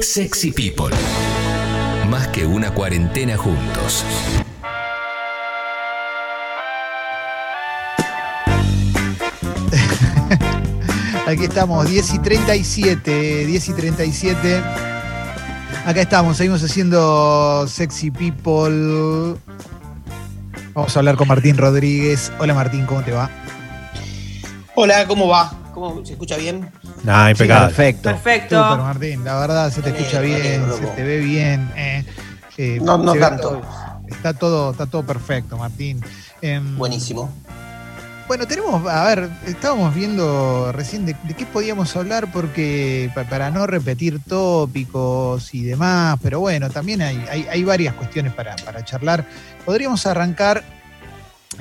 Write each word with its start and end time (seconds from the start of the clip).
Sexy 0.00 0.52
People. 0.52 0.94
Más 2.08 2.28
que 2.28 2.46
una 2.46 2.72
cuarentena 2.72 3.36
juntos. 3.36 4.04
Aquí 11.26 11.44
estamos, 11.44 11.88
10 11.88 12.14
y 12.14 12.18
37, 12.20 13.46
10 13.46 13.68
y 13.68 13.72
37. 13.72 14.62
Acá 15.84 16.00
estamos, 16.00 16.36
seguimos 16.36 16.62
haciendo 16.62 17.66
Sexy 17.66 18.10
People. 18.10 19.34
Vamos 20.74 20.96
a 20.96 20.98
hablar 21.00 21.16
con 21.16 21.26
Martín 21.26 21.56
Rodríguez. 21.56 22.30
Hola 22.38 22.54
Martín, 22.54 22.86
¿cómo 22.86 23.02
te 23.02 23.10
va? 23.12 23.30
Hola, 24.74 25.06
¿cómo 25.08 25.28
va? 25.28 25.52
¿Cómo 25.74 26.04
se 26.04 26.12
escucha 26.12 26.36
bien? 26.36 26.70
Ah, 27.06 27.30
impecable. 27.30 27.66
perfecto. 27.68 28.10
Perfecto. 28.10 28.62
Súper, 28.62 28.78
Martín. 28.84 29.24
La 29.24 29.38
verdad, 29.40 29.70
se 29.72 29.82
te 29.82 29.90
escucha 29.90 30.20
bien, 30.20 30.64
se 30.78 30.86
te 30.86 31.02
ve 31.02 31.18
bien. 31.18 31.70
eh, 31.76 32.04
eh, 32.58 32.78
No, 32.82 32.98
no 32.98 33.14
tanto. 33.14 33.42
todo- 33.48 33.62
está, 34.08 34.34
todo, 34.34 34.70
está 34.72 34.86
todo 34.86 35.02
perfecto, 35.04 35.56
Martín. 35.56 36.00
Em, 36.40 36.76
Buenísimo. 36.76 37.30
Bueno, 38.28 38.46
tenemos, 38.46 38.86
a 38.86 39.04
ver, 39.04 39.28
estábamos 39.46 39.94
viendo 39.94 40.70
recién 40.72 41.04
de, 41.04 41.14
de 41.24 41.34
qué 41.34 41.44
podíamos 41.44 41.94
hablar 41.96 42.30
porque 42.32 43.10
pa- 43.14 43.24
para 43.24 43.50
no 43.50 43.66
repetir 43.66 44.20
tópicos 44.26 45.52
y 45.54 45.64
demás, 45.64 46.18
pero 46.22 46.40
bueno, 46.40 46.70
también 46.70 47.02
hay, 47.02 47.22
hay, 47.30 47.46
hay 47.50 47.64
varias 47.64 47.94
cuestiones 47.94 48.32
para, 48.32 48.54
para 48.56 48.84
charlar. 48.84 49.24
Podríamos 49.66 50.06
arrancar, 50.06 50.62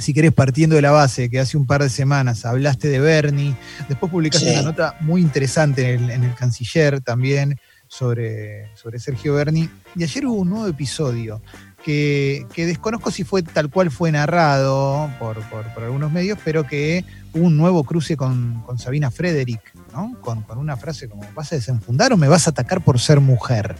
si 0.01 0.13
querés, 0.13 0.33
partiendo 0.33 0.75
de 0.75 0.81
la 0.81 0.91
base, 0.91 1.29
que 1.29 1.39
hace 1.39 1.55
un 1.57 1.65
par 1.65 1.81
de 1.83 1.89
semanas 1.89 2.43
hablaste 2.45 2.87
de 2.89 2.99
Bernie, 2.99 3.55
después 3.87 4.11
publicaste 4.11 4.47
Sí. 4.47 4.53
una 4.53 4.63
nota 4.63 4.95
muy 5.01 5.21
interesante 5.21 5.93
en 5.93 6.03
el, 6.05 6.09
en 6.11 6.23
el 6.23 6.35
Canciller 6.35 6.99
también 7.01 7.57
sobre, 7.87 8.73
sobre 8.75 8.99
Sergio 8.99 9.33
Berni, 9.35 9.69
y 9.95 10.03
ayer 10.03 10.25
hubo 10.25 10.35
un 10.41 10.49
nuevo 10.49 10.67
episodio 10.67 11.41
que, 11.83 12.45
que 12.53 12.65
desconozco 12.65 13.11
si 13.11 13.23
fue 13.23 13.43
tal 13.43 13.69
cual 13.69 13.91
fue 13.91 14.11
narrado 14.11 15.09
por, 15.19 15.41
por- 15.49 15.65
por 15.73 15.83
algunos 15.83 16.11
medios, 16.11 16.37
pero 16.45 16.65
que 16.65 17.03
hubo 17.33 17.45
un 17.45 17.57
nuevo 17.57 17.83
cruce 17.83 18.15
con, 18.15 18.61
con 18.65 18.77
Sabina 18.79 19.11
Frederick, 19.11 19.61
¿no? 19.93 20.15
Con, 20.21 20.43
con 20.43 20.57
una 20.57 20.77
frase 20.77 21.09
como, 21.09 21.23
¿vas 21.35 21.51
a 21.51 21.55
desenfundar 21.55 22.13
o 22.13 22.17
me 22.17 22.27
vas 22.27 22.47
a 22.47 22.51
atacar 22.51 22.81
por 22.81 22.99
ser 22.99 23.19
mujer? 23.19 23.75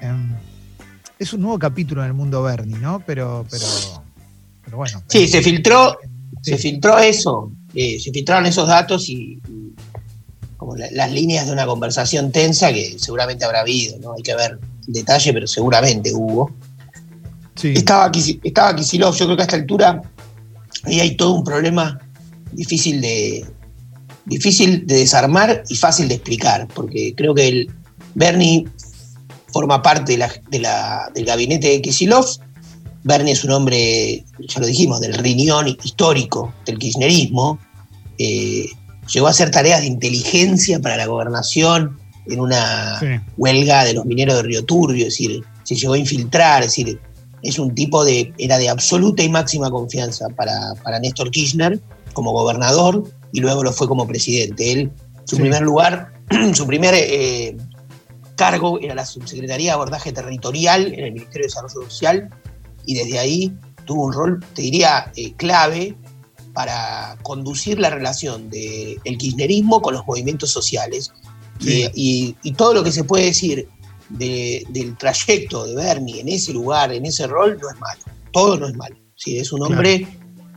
Em, 0.00 0.32
es 1.18 1.32
un 1.32 1.42
nuevo 1.42 1.58
capítulo 1.58 2.00
en 2.02 2.08
el 2.08 2.14
mundo 2.14 2.42
Bernie, 2.42 2.78
¿no? 2.78 3.00
Pero, 3.06 3.46
pero, 3.50 3.64
pero 4.64 4.76
bueno. 4.78 5.02
Sí, 5.08 5.26
se 5.28 5.42
filtró, 5.42 5.98
Sí. 6.42 6.52
se 6.52 6.58
filtró 6.58 6.98
eso, 6.98 7.52
eh, 7.74 7.98
se 8.00 8.10
filtraron 8.10 8.46
esos 8.46 8.66
datos 8.68 9.08
y, 9.08 9.40
y 9.48 9.72
como 10.56 10.76
la- 10.76 10.90
las 10.92 11.10
líneas 11.12 11.46
de 11.46 11.52
una 11.52 11.66
conversación 11.66 12.32
tensa 12.32 12.72
que 12.72 12.96
seguramente 12.98 13.44
habrá 13.44 13.60
habido, 13.60 13.98
¿no? 13.98 14.14
Hay 14.14 14.22
que 14.22 14.34
ver 14.34 14.58
el 14.86 14.92
detalle, 14.92 15.32
pero 15.32 15.46
seguramente 15.46 16.12
hubo. 16.14 16.50
Sí. 17.54 17.74
Estaba, 17.76 18.10
estaba 18.42 18.74
Kisilov, 18.74 19.14
yo 19.14 19.26
creo 19.26 19.36
que 19.36 19.42
a 19.42 19.46
esta 19.46 19.56
altura 19.56 20.02
ahí 20.84 21.00
hay 21.00 21.16
todo 21.16 21.32
un 21.34 21.44
problema 21.44 22.00
difícil 22.52 23.00
de, 23.00 23.44
difícil 24.24 24.86
de 24.86 24.96
desarmar 24.98 25.62
y 25.68 25.76
fácil 25.76 26.08
de 26.08 26.14
explicar, 26.14 26.66
porque 26.74 27.14
creo 27.16 27.34
que 27.34 27.48
el 27.48 27.70
Bernie 28.14 28.66
forma 29.52 29.82
parte 29.82 30.12
de 30.12 30.18
la- 30.18 30.32
de 30.50 30.58
la- 30.60 31.10
del 31.14 31.24
gabinete 31.24 31.68
de 31.68 31.82
Kisilov. 31.82 32.26
Bernie 33.04 33.32
es 33.32 33.44
un 33.44 33.50
hombre, 33.52 34.24
ya 34.38 34.60
lo 34.60 34.66
dijimos, 34.66 35.00
del 35.00 35.14
riñón 35.14 35.68
histórico 35.82 36.52
del 36.66 36.78
kirchnerismo. 36.78 37.58
Eh, 38.18 38.66
llegó 39.12 39.26
a 39.26 39.30
hacer 39.30 39.50
tareas 39.50 39.80
de 39.80 39.86
inteligencia 39.86 40.78
para 40.80 40.96
la 40.96 41.06
gobernación 41.06 41.98
en 42.26 42.38
una 42.40 43.00
Sí. 43.00 43.06
huelga 43.36 43.84
de 43.84 43.94
los 43.94 44.04
mineros 44.04 44.36
de 44.36 44.42
Río 44.44 44.64
Turbio, 44.64 45.06
es 45.08 45.14
decir, 45.14 45.42
se 45.64 45.74
llegó 45.74 45.94
a 45.94 45.98
infiltrar, 45.98 46.62
es 46.62 46.68
decir, 46.68 47.00
es 47.42 47.58
un 47.58 47.74
tipo 47.74 48.04
de, 48.04 48.32
era 48.38 48.58
de 48.58 48.68
absoluta 48.68 49.22
y 49.24 49.28
máxima 49.28 49.68
confianza 49.70 50.28
para, 50.36 50.74
para 50.84 51.00
Néstor 51.00 51.30
Kirchner 51.32 51.80
como 52.12 52.30
gobernador 52.32 53.02
y 53.32 53.40
luego 53.40 53.64
lo 53.64 53.72
fue 53.72 53.88
como 53.88 54.06
presidente. 54.06 54.70
Él, 54.70 54.92
su 55.24 55.34
Sí. 55.36 55.42
primer 55.42 55.62
lugar, 55.62 56.12
su 56.54 56.64
primer 56.68 56.94
eh, 56.96 57.56
cargo 58.36 58.78
era 58.80 58.94
la 58.94 59.04
subsecretaría 59.04 59.70
de 59.70 59.74
abordaje 59.74 60.12
territorial 60.12 60.92
en 60.94 61.04
el 61.06 61.12
Ministerio 61.12 61.44
de 61.44 61.48
Desarrollo 61.48 61.90
Social 61.90 62.30
y 62.86 62.94
desde 62.94 63.18
ahí 63.18 63.52
tuvo 63.84 64.04
un 64.06 64.12
rol, 64.12 64.44
te 64.54 64.62
diría, 64.62 65.10
eh, 65.16 65.32
clave 65.34 65.96
para 66.52 67.16
conducir 67.22 67.78
la 67.78 67.90
relación 67.90 68.50
del 68.50 69.00
kirchnerismo 69.18 69.80
con 69.80 69.94
los 69.94 70.06
movimientos 70.06 70.50
sociales. 70.50 71.12
Y- 71.60 71.64
Sí. 71.64 71.88
Y, 71.94 72.36
y 72.42 72.52
todo 72.52 72.74
lo 72.74 72.84
que 72.84 72.92
se 72.92 73.04
puede 73.04 73.26
decir 73.26 73.68
de- 74.08 74.64
del 74.70 74.96
trayecto 74.98 75.64
de 75.66 75.74
Bernie 75.74 76.20
en 76.20 76.28
ese 76.28 76.52
lugar, 76.52 76.92
en 76.92 77.06
ese 77.06 77.26
rol, 77.26 77.58
no 77.60 77.70
es 77.70 77.78
malo. 77.80 78.00
Todo 78.32 78.56
no 78.58 78.68
es 78.68 78.74
malo. 78.76 78.96
Sí, 79.16 79.38
es 79.38 79.52
un 79.52 79.60
Claro. 79.60 79.74
hombre 79.74 80.06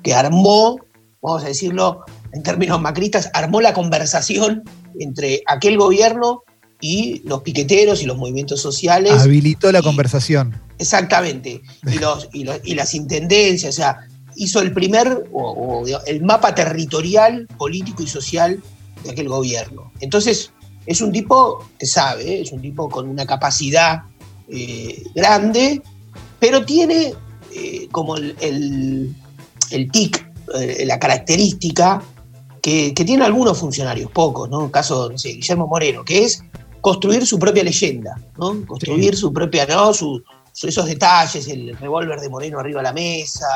que 0.03 0.14
armó, 0.14 0.78
vamos 1.22 1.44
a 1.44 1.47
decirlo 1.47 2.02
en 2.34 2.44
términos 2.44 2.81
macristas, 2.81 3.30
armó 3.34 3.62
la 3.62 3.74
conversación 3.74 4.64
entre 5.00 5.41
aquel 5.47 5.78
gobierno 5.78 6.44
y 6.85 7.22
los 7.25 7.41
piqueteros 7.41 8.03
y 8.03 8.06
los 8.06 8.16
movimientos 8.18 8.62
sociales. 8.62 9.13
Habilitó 9.13 9.72
la 9.72 9.79
y- 9.79 9.84
conversación. 9.84 10.53
Exactamente. 10.78 11.62
Y, 11.91 11.97
los, 11.97 12.29
y, 12.34 12.44
los- 12.44 12.59
y 12.63 12.75
las 12.75 12.94
intendencias, 12.94 13.73
o 13.73 13.78
sea, 13.78 13.97
hizo 14.35 14.59
el 14.62 14.72
primer, 14.72 15.28
o, 15.34 15.84
el 16.06 16.22
mapa 16.23 16.53
territorial, 16.53 17.47
político 17.57 18.03
y 18.03 18.07
social 18.07 18.62
de 19.03 19.12
aquel 19.12 19.29
gobierno. 19.29 19.91
Entonces, 20.00 20.51
es 20.85 21.01
un 21.01 21.12
tipo 21.12 21.66
que 21.79 21.88
sabe, 21.88 22.22
¿eh? 22.35 22.41
es 22.41 22.51
un 22.51 22.62
tipo 22.62 22.88
con 22.90 23.09
una 23.09 23.25
capacidad 23.25 24.03
eh, 24.47 25.02
grande, 25.16 25.81
pero 26.40 26.63
tiene 26.66 27.13
eh, 27.56 27.88
como 27.91 28.17
el, 28.17 28.35
el, 28.41 29.16
el 29.72 29.91
tic, 29.91 30.23
eh, 30.53 30.84
la 30.85 31.00
característica 31.00 32.03
que, 32.62 32.94
que 32.94 33.06
tienen 33.06 33.25
algunos 33.25 33.57
funcionarios, 33.57 34.12
pocos, 34.12 34.50
¿no? 34.50 34.66
En 34.66 34.69
caso, 34.69 35.09
no 35.12 35.17
sé, 35.17 35.29
Guillermo 35.29 35.67
Moreno, 35.67 36.03
que 36.03 36.23
es 36.25 36.44
construir 36.85 37.25
su 37.25 37.40
propia 37.40 37.63
leyenda, 37.63 38.16
¿no? 38.38 38.63
Construir 38.68 39.16
su 39.16 39.34
propia, 39.34 39.66
¿no? 39.66 39.91
Su, 39.91 40.22
su- 40.53 40.68
esos 40.68 40.85
detalles, 40.85 41.47
el 41.47 41.75
revólver 41.78 42.19
de 42.19 42.29
Moreno 42.29 42.59
arriba 42.59 42.79
de 42.81 42.84
la 42.84 42.94
mesa, 42.94 43.47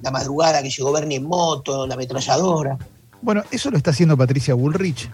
la 0.00 0.10
madrugada 0.10 0.62
que 0.62 0.70
llegó 0.70 0.90
Bernie 0.90 1.18
en 1.18 1.24
moto, 1.24 1.86
la 1.86 1.94
ametralladora. 1.94 2.78
Bueno, 3.20 3.42
eso 3.50 3.70
lo 3.70 3.76
está 3.76 3.90
haciendo 3.90 4.16
Patricia 4.16 4.54
Bullrich. 4.54 5.10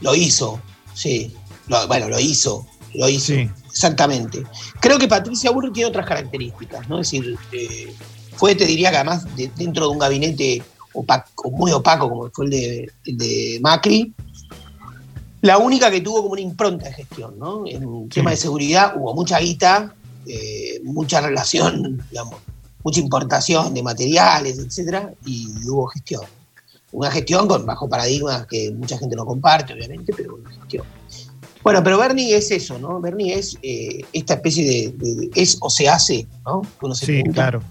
Lo 0.00 0.14
hizo, 0.14 0.60
sí. 0.94 1.34
Lo- 1.66 1.88
bueno, 1.88 2.08
lo 2.08 2.20
hizo, 2.20 2.64
lo 2.94 3.08
hizo. 3.08 3.32
Sí. 3.34 3.50
Exactamente. 3.68 4.44
Creo 4.80 4.96
que 4.98 5.08
Patricia 5.08 5.50
Burri 5.50 5.72
tiene 5.72 5.88
otras 5.90 6.06
características, 6.06 6.88
¿no? 6.88 7.00
Es 7.00 7.10
decir, 7.10 7.36
eh, 7.52 7.92
fue, 8.36 8.54
te 8.54 8.64
diría 8.64 8.90
que 8.90 8.96
además 8.98 9.24
de- 9.36 9.50
dentro 9.56 9.86
de 9.86 9.92
un 9.92 9.98
gabinete 9.98 10.62
opaco, 10.94 11.50
muy 11.50 11.72
opaco 11.72 12.08
como 12.08 12.30
fue 12.30 12.44
el 12.46 12.50
de, 12.52 12.90
el 13.06 13.16
de 13.18 13.58
Macri, 13.60 14.14
la 15.42 15.58
única 15.58 15.90
que 15.90 16.00
tuvo 16.00 16.22
como 16.22 16.32
una 16.32 16.40
impronta 16.40 16.86
de 16.86 16.92
gestión, 16.94 17.38
¿no? 17.38 17.64
En 17.66 18.08
tema 18.08 18.30
de 18.30 18.36
seguridad 18.36 18.94
hubo 18.96 19.14
mucha 19.14 19.38
guita, 19.38 19.94
eh, 20.26 20.80
mucha 20.84 21.20
relación, 21.20 22.02
digamos, 22.10 22.36
mucha 22.82 23.00
importación 23.00 23.74
de 23.74 23.82
materiales, 23.82 24.58
etcétera, 24.58 25.12
y 25.24 25.46
hubo 25.68 25.86
gestión. 25.88 26.22
Una 26.92 27.10
gestión 27.10 27.46
con 27.48 27.66
bajo 27.66 27.88
paradigmas 27.88 28.46
que 28.46 28.70
mucha 28.72 28.96
gente 28.96 29.16
no 29.16 29.26
comparte, 29.26 29.72
obviamente, 29.74 30.12
pero 30.16 30.36
una 30.36 30.50
gestión. 30.50 30.84
Bueno, 31.62 31.82
pero 31.82 31.98
Bernie 31.98 32.36
es 32.36 32.50
eso, 32.52 32.78
¿no? 32.78 33.00
Bernie 33.00 33.34
es 33.34 33.58
eh, 33.60 34.04
esta 34.12 34.34
especie 34.34 34.94
de, 34.96 35.30
es 35.34 35.58
o 35.60 35.68
se 35.68 35.88
hace, 35.88 36.26
¿no? 36.44 36.62
Uno 36.80 36.94
se 36.94 37.06
Sí, 37.06 37.12
pregunta. 37.12 37.32
claro. 37.34 37.62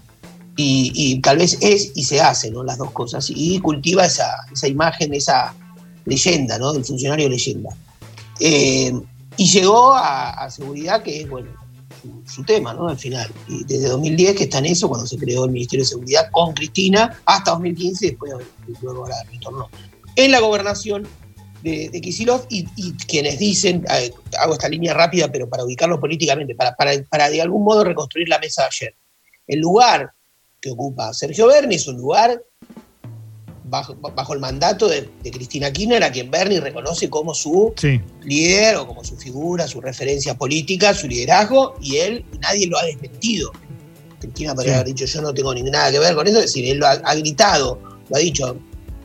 Y, 0.58 0.92
y 0.94 1.20
tal 1.20 1.38
vez 1.38 1.58
es 1.62 1.92
y 1.94 2.04
se 2.04 2.20
hace, 2.20 2.50
¿no? 2.50 2.62
Las 2.62 2.76
dos 2.78 2.90
cosas. 2.90 3.30
Y 3.30 3.58
cultiva 3.60 4.04
esa, 4.04 4.28
esa 4.52 4.68
imagen, 4.68 5.14
esa 5.14 5.54
leyenda, 6.06 6.58
¿no? 6.58 6.72
Del 6.72 6.84
funcionario 6.84 7.28
leyenda. 7.28 7.70
Eh, 8.40 8.92
y 9.36 9.46
llegó 9.46 9.94
a, 9.94 10.48
seguridad, 10.50 11.02
que 11.02 11.20
es, 11.20 11.28
bueno, 11.28 11.50
su, 12.26 12.42
tema, 12.44 12.72
¿no? 12.72 12.88
Al 12.88 12.96
final. 12.96 13.30
Y 13.48 13.64
desde 13.64 13.88
2010 13.88 14.36
que 14.36 14.44
está 14.44 14.58
en 14.58 14.66
eso, 14.66 14.88
cuando 14.88 15.06
se 15.06 15.18
creó 15.18 15.44
el 15.44 15.50
Ministerio 15.50 15.84
de 15.84 15.90
Seguridad 15.90 16.30
con 16.30 16.54
Cristina, 16.54 17.20
hasta 17.26 17.50
2015, 17.50 18.06
después 18.06 18.32
luego 18.80 19.02
ahora 19.02 19.16
retornó. 19.30 19.68
En 20.14 20.30
la 20.30 20.40
gobernación 20.40 21.06
de, 21.62 21.90
de 21.90 22.00
Kicillof 22.00 22.46
y, 22.48 22.64
quienes 23.06 23.38
dicen, 23.38 23.84
hago 24.38 24.54
esta 24.54 24.68
línea 24.68 24.94
rápida, 24.94 25.30
pero 25.30 25.48
para 25.48 25.64
ubicarlo 25.64 26.00
políticamente, 26.00 26.54
para, 26.54 26.74
para, 26.74 26.92
para 27.10 27.28
de 27.28 27.42
algún 27.42 27.64
modo 27.64 27.84
reconstruir 27.84 28.28
la 28.28 28.38
mesa 28.38 28.62
de 28.62 28.68
ayer. 28.68 28.94
El 29.46 29.60
lugar 29.60 30.12
que 30.60 30.70
ocupa 30.70 31.12
Sergio 31.12 31.48
Berni 31.48 31.74
es 31.74 31.86
un 31.86 31.96
lugar 31.96 32.40
bajo, 33.68 33.94
bajo 33.94 34.34
el 34.34 34.40
mandato 34.40 34.88
de, 34.88 35.08
de 35.22 35.30
Cristina 35.30 35.70
Kirchner, 35.72 36.02
a 36.04 36.10
quien 36.12 36.30
Berni 36.30 36.58
reconoce 36.60 37.10
como 37.10 37.34
su 37.34 37.72
Sí. 37.76 38.00
líder 38.22 38.76
o 38.76 38.86
como 38.86 39.04
su 39.04 39.16
figura, 39.16 39.66
su 39.66 39.80
referencia 39.80 40.34
política, 40.36 40.94
su 40.94 41.08
liderazgo, 41.08 41.74
y 41.80 41.96
él, 41.96 42.24
nadie 42.40 42.66
lo 42.66 42.78
ha 42.78 42.84
desmentido. 42.84 43.50
Cristina 44.20 44.54
podría 44.54 44.72
Sí. 44.72 44.80
haber 44.80 44.86
dicho, 44.94 45.04
yo 45.04 45.22
no 45.22 45.34
tengo 45.34 45.52
ni 45.54 45.62
nada 45.62 45.90
que 45.90 45.98
ver 45.98 46.14
con 46.14 46.26
eso, 46.26 46.38
es 46.38 46.46
decir, 46.46 46.64
él 46.68 46.78
lo 46.78 46.86
ha, 46.86 46.92
ha 46.92 47.14
gritado, 47.14 47.80
lo 48.08 48.16
ha 48.16 48.18
dicho, 48.20 48.56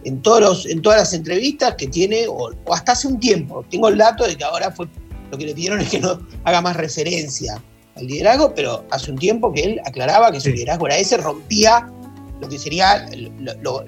en, 0.04 0.22
todos 0.22 0.42
los, 0.42 0.66
en 0.66 0.82
todas 0.82 1.00
las 1.00 1.14
entrevistas 1.14 1.76
que 1.76 1.88
tiene, 1.88 2.26
o, 2.28 2.52
hasta 2.72 2.94
hace 2.94 3.08
un 3.08 3.20
tiempo. 3.20 3.66
Tengo 3.70 3.90
el 3.90 3.98
dato 3.98 4.26
de 4.26 4.36
que 4.36 4.44
ahora 4.44 4.72
fue 4.72 4.88
lo 5.32 5.38
que 5.38 5.46
le 5.46 5.54
pidieron 5.54 5.80
es 5.80 5.90
que 5.90 6.00
no 6.00 6.20
haga 6.44 6.62
más 6.62 6.76
referencia 6.76 7.62
al 7.96 8.08
liderazgo, 8.08 8.54
pero 8.56 8.86
hace 8.90 9.12
un 9.12 9.18
tiempo 9.18 9.54
que 9.54 9.62
él 9.62 9.82
aclaraba 9.86 10.32
que 10.32 10.40
su 10.42 10.50
liderazgo 10.50 10.88
era 10.88 10.98
ese, 10.98 11.18
rompía 11.18 11.88
lo 12.42 12.50
que 12.50 12.60
sería 12.60 13.08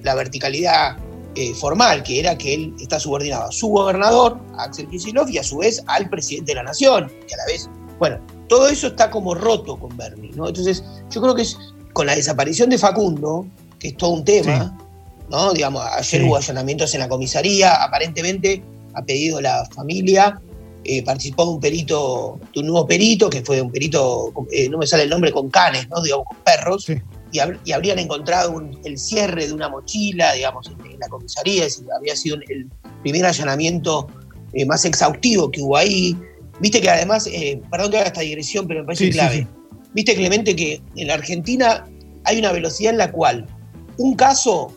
la 0.03 0.15
verticalidad 0.15 0.97
eh, 1.35 1.53
formal, 1.55 2.03
que 2.03 2.19
era 2.19 2.38
que 2.38 2.53
él 2.53 2.75
está 2.79 3.00
subordinado 3.00 3.45
a 3.45 3.51
su 3.51 3.67
gobernador, 3.67 4.39
a 4.55 4.65
Axel 4.65 4.88
Kicillof, 4.88 5.29
y 5.31 5.39
a 5.39 5.44
su 5.44 5.57
vez 5.57 5.83
al 5.88 6.07
presidente 6.07 6.51
de 6.51 6.55
la 6.57 6.63
nación, 6.63 7.11
que 7.27 7.33
a 7.33 7.38
la 7.38 7.45
vez, 7.47 7.67
bueno, 7.97 8.19
todo 8.47 8.67
eso 8.67 8.88
está 8.88 9.09
como 9.09 9.33
roto 9.33 9.77
con 9.79 9.97
Bernie, 9.97 10.31
¿no? 10.35 10.47
Entonces, 10.47 10.83
yo 11.09 11.21
creo 11.21 11.33
que 11.33 11.41
es 11.41 11.57
con 11.94 12.05
la 12.05 12.15
desaparición 12.15 12.69
de 12.69 12.77
Facundo, 12.77 13.47
que 13.79 13.89
es 13.89 13.97
todo 13.97 14.11
un 14.11 14.23
tema, 14.23 14.77
¿no? 15.31 15.53
Digamos, 15.53 15.83
ayer 15.83 16.23
hubo 16.23 16.35
allanamientos 16.35 16.94
en 16.94 17.00
la 17.00 17.09
comisaría, 17.09 17.83
aparentemente 17.83 18.63
ha 18.94 19.01
pedido 19.01 19.41
la 19.41 19.65
familia, 19.73 20.39
eh, 20.83 21.01
participó 21.03 21.45
de 21.45 21.51
un 21.51 21.59
perito, 21.59 22.39
de 22.53 22.59
un 22.59 22.67
nuevo 22.67 22.85
perito, 22.85 23.27
que 23.29 23.41
fue 23.41 23.59
un 23.59 23.71
perito, 23.71 24.31
eh, 24.51 24.69
no 24.69 24.77
me 24.77 24.85
sale 24.85 25.03
el 25.03 25.09
nombre, 25.09 25.31
con 25.31 25.50
canes, 25.50 25.89
¿no? 25.89 26.00
Digamos, 26.01 26.27
con 26.27 26.38
perros. 26.44 26.85
Y, 27.33 27.71
habrían 27.71 28.00
encontrado 28.00 28.63
el 28.85 28.97
cierre 28.97 29.47
de 29.47 29.53
una 29.53 29.68
mochila, 29.68 30.33
digamos, 30.33 30.68
en, 30.68 31.00
la 31.00 31.09
comisaría, 31.09 31.65
es 31.65 31.77
decir, 31.77 31.91
había 31.97 32.15
sido 32.15 32.38
el 32.47 32.69
primer 33.01 33.25
allanamiento 33.25 34.07
eh, 34.53 34.65
más 34.65 34.85
exhaustivo 34.85 35.51
que 35.51 35.62
hubo 35.62 35.75
ahí. 35.75 36.15
Viste 36.59 36.80
que 36.80 36.89
además, 36.89 37.27
perdón 37.71 37.91
que 37.91 37.97
haga 37.97 38.07
esta 38.07 38.21
digresión, 38.21 38.68
pero 38.68 38.81
me 38.81 38.85
parece 38.85 39.09
clave. 39.09 39.47
Viste, 39.94 40.15
Clemente, 40.15 40.56
que 40.56 40.81
en 40.95 41.07
la 41.07 41.15
Argentina 41.15 41.85
hay 42.24 42.39
una 42.39 42.51
velocidad 42.51 42.91
en 42.91 43.00
la 43.00 43.12
cual 43.12 43.47
un 43.97 44.15
caso, 44.15 44.71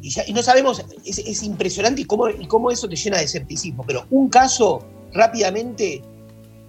y, 0.00 0.32
no 0.32 0.42
sabemos, 0.42 0.84
es, 1.04 1.42
impresionante 1.42 2.02
y 2.02 2.04
cómo, 2.04 2.28
y 2.28 2.46
cómo 2.46 2.70
eso 2.70 2.88
te 2.88 2.96
llena 2.96 3.18
de 3.18 3.24
escepticismo, 3.24 3.84
pero 3.86 4.06
un 4.10 4.28
caso 4.28 4.86
rápidamente 5.12 6.02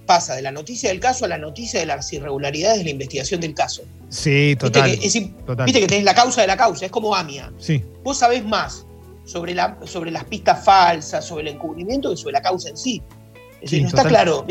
pasa 0.06 0.36
de 0.36 0.42
la 0.42 0.52
noticia 0.52 0.90
del 0.90 1.00
caso 1.00 1.26
a 1.26 1.28
la 1.28 1.38
noticia 1.38 1.80
de 1.80 1.86
las 1.86 2.12
irregularidades 2.14 2.80
de 2.80 2.84
la 2.86 2.90
investigación 2.92 3.42
del 3.42 3.54
caso. 3.54 3.84
Sí, 4.10 4.56
total. 4.58 4.92
Viste 4.92 5.80
que, 5.80 5.88
tenés 5.88 6.04
la 6.04 6.16
causa 6.16 6.42
de 6.42 6.48
la 6.48 6.58
causa, 6.58 6.86
es 6.86 6.92
como 6.92 7.16
AMIA. 7.16 7.52
Sí. 7.58 7.84
Vos 8.04 8.20
sabés 8.20 8.46
más 8.46 8.86
sobre, 9.26 9.54
la, 9.54 9.78
sobre 9.86 10.12
las 10.12 10.24
pistas 10.26 10.64
falsas, 10.64 11.26
sobre 11.26 11.50
el 11.50 11.56
encubrimiento 11.56 12.12
que 12.12 12.18
sobre 12.18 12.34
la 12.34 12.42
causa 12.42 12.70
en 12.70 12.78
sí. 12.78 13.02
Es 13.62 13.72
no 13.74 13.88
está 13.88 14.04
claro. 14.04 14.46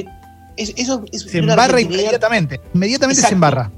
eso 0.57 1.05
se 1.13 1.39
embarra 1.39 1.81
inmediatamente. 1.81 2.61
Inmediatamente 2.75 3.23
se 3.23 3.33
embarra. 3.33 3.71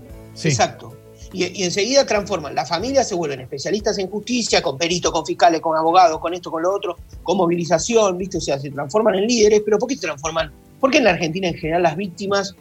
Exacto. 0.43 0.97
Y, 1.33 1.65
enseguida 1.65 2.07
transforman. 2.07 2.55
Las 2.55 2.69
familias 2.69 3.09
se 3.09 3.15
vuelven 3.15 3.41
especialistas 3.41 3.99
en 3.99 4.09
justicia, 4.09 4.63
con 4.63 4.79
peritos, 4.79 5.13
con 5.13 5.27
fiscales, 5.27 5.61
con 5.61 5.77
abogados, 5.77 6.19
con 6.19 6.33
esto, 6.33 6.51
con 6.51 6.63
lo 6.63 6.75
otro, 6.75 6.97
con 7.23 7.37
movilización, 7.37 8.17
¿viste? 8.17 8.39
O 8.39 8.41
sea, 8.41 8.59
se 8.59 8.71
transforman 8.71 9.17
en 9.17 9.27
líderes, 9.27 9.63
pero 9.65 9.79
¿por 9.79 9.89
qué 9.89 9.97
se 9.97 10.03
transforman? 10.03 10.53
Porque 10.81 10.99
en 10.99 11.05
la 11.05 11.11
Argentina 11.11 11.49
en 11.49 11.55
general 11.55 11.83
las 11.83 11.97
víctimas 11.97 12.55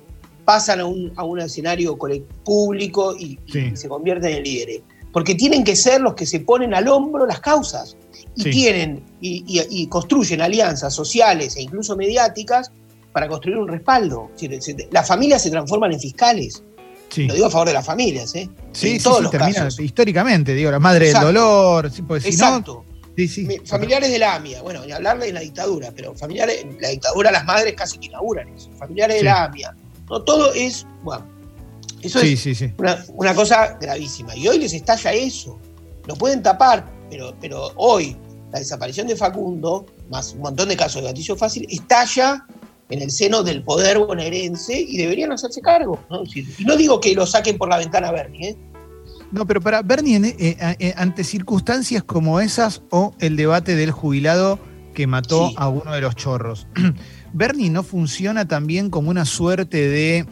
pasan 0.46 0.80
a 0.80 0.86
un, 0.86 1.12
a 1.16 1.24
un 1.24 1.40
escenario 1.40 1.98
público 2.44 3.16
y, 3.18 3.40
se 3.74 3.90
convierten 3.90 4.34
en 4.36 4.44
líderes. 4.44 4.82
Porque 5.12 5.36
tienen 5.36 5.64
que 5.64 5.76
ser 5.76 6.02
los 6.02 6.14
que 6.14 6.26
se 6.26 6.42
ponen 6.42 6.74
al 6.74 6.88
hombro 6.88 7.26
las 7.26 7.40
causas 7.40 7.98
y 8.36 8.44
tienen 8.52 9.04
y, 9.22 9.88
construyen 9.88 10.42
alianzas 10.42 10.94
sociales 10.94 11.56
e 11.56 11.64
incluso 11.64 11.96
mediáticas 11.96 12.72
para 13.12 13.28
construir 13.28 13.58
un 13.58 13.68
respaldo. 13.68 14.32
Las 14.92 15.08
familias 15.08 15.42
se 15.42 15.50
transforman 15.50 15.94
en 15.94 16.00
fiscales. 16.00 16.64
Lo 17.16 17.34
digo 17.34 17.46
a 17.46 17.50
favor 17.50 17.68
de 17.68 17.74
las 17.74 17.86
familias, 17.86 18.36
¿eh? 18.36 18.50
Sí, 18.74 19.00
todos 19.00 19.22
los 19.22 19.32
termina, 19.32 19.70
históricamente, 19.80 20.54
digo, 20.54 20.70
la 20.70 20.80
madre 20.80 21.08
del 21.14 21.22
dolor. 21.22 21.90
Pues, 22.06 22.26
Exacto. 22.26 22.84
Familiares 23.66 24.12
de 24.12 24.20
la 24.20 24.36
AMIA, 24.36 24.62
bueno, 24.62 24.86
ni 24.86 24.92
hablarle 24.92 25.28
de 25.28 25.34
la 25.34 25.40
dictadura, 25.40 25.92
pero 25.96 26.14
familiares, 26.16 26.66
la 26.80 26.90
dictadura, 26.90 27.32
las 27.32 27.46
madres 27.46 27.74
casi 27.76 27.98
que 27.98 28.08
inauguran 28.08 28.50
eso. 28.50 28.70
Familiares 28.74 29.18
de 29.18 29.24
la 29.24 29.46
AMIA. 29.46 29.76
No, 30.10 30.22
todo 30.22 30.54
es, 30.54 30.86
bueno, 31.04 31.26
eso 32.02 32.20
es 32.20 32.64
una, 33.16 33.34
cosa 33.34 33.78
gravísima. 33.80 34.36
Y 34.36 34.48
hoy 34.48 34.60
les 34.60 34.74
estalla 34.74 35.14
eso. 35.14 35.60
Lo 36.06 36.16
pueden 36.16 36.44
tapar, 36.44 36.86
pero, 37.10 37.36
pero 37.42 37.72
hoy 37.78 38.16
la 38.52 38.60
desaparición 38.60 39.08
de 39.08 39.16
Facundo, 39.16 39.86
más 40.10 40.34
un 40.34 40.42
montón 40.42 40.70
de 40.70 40.78
casos 40.78 41.02
de 41.02 41.08
gatillo 41.08 41.36
fácil, 41.36 41.66
estalla 41.70 42.46
en 42.90 43.02
el 43.02 43.10
seno 43.10 43.42
del 43.44 43.64
poder 43.64 43.98
bonaerense 43.98 44.80
y 44.80 44.98
deberían 44.98 45.32
hacerse 45.32 45.62
cargo. 45.62 46.00
Y 46.34 46.64
no 46.64 46.78
digo 46.78 47.00
que 47.00 47.16
lo 47.16 47.26
saquen 47.26 47.58
por 47.58 47.70
la 47.70 47.78
ventana 47.78 48.12
Bernie. 48.12 48.50
¿eh? 48.50 48.58
No, 49.32 49.46
pero 49.46 49.62
para 49.62 49.82
Bernie, 49.82 50.18
eh, 50.18 50.58
eh, 50.80 50.94
ante 50.98 51.24
circunstancias 51.24 52.04
como 52.04 52.40
esas 52.40 52.82
o 52.90 53.14
el 53.20 53.36
debate 53.36 53.76
del 53.76 53.92
jubilado 53.92 54.60
que 54.94 55.08
mató 55.08 55.52
a 55.58 55.68
uno 55.68 55.92
de 55.94 56.02
los 56.02 56.16
chorros, 56.16 56.68
Bernie 57.34 57.70
no 57.70 57.84
funciona 57.84 58.48
también 58.48 58.90
como 58.90 59.10
una 59.10 59.26
suerte 59.26 59.90
de 59.90 60.26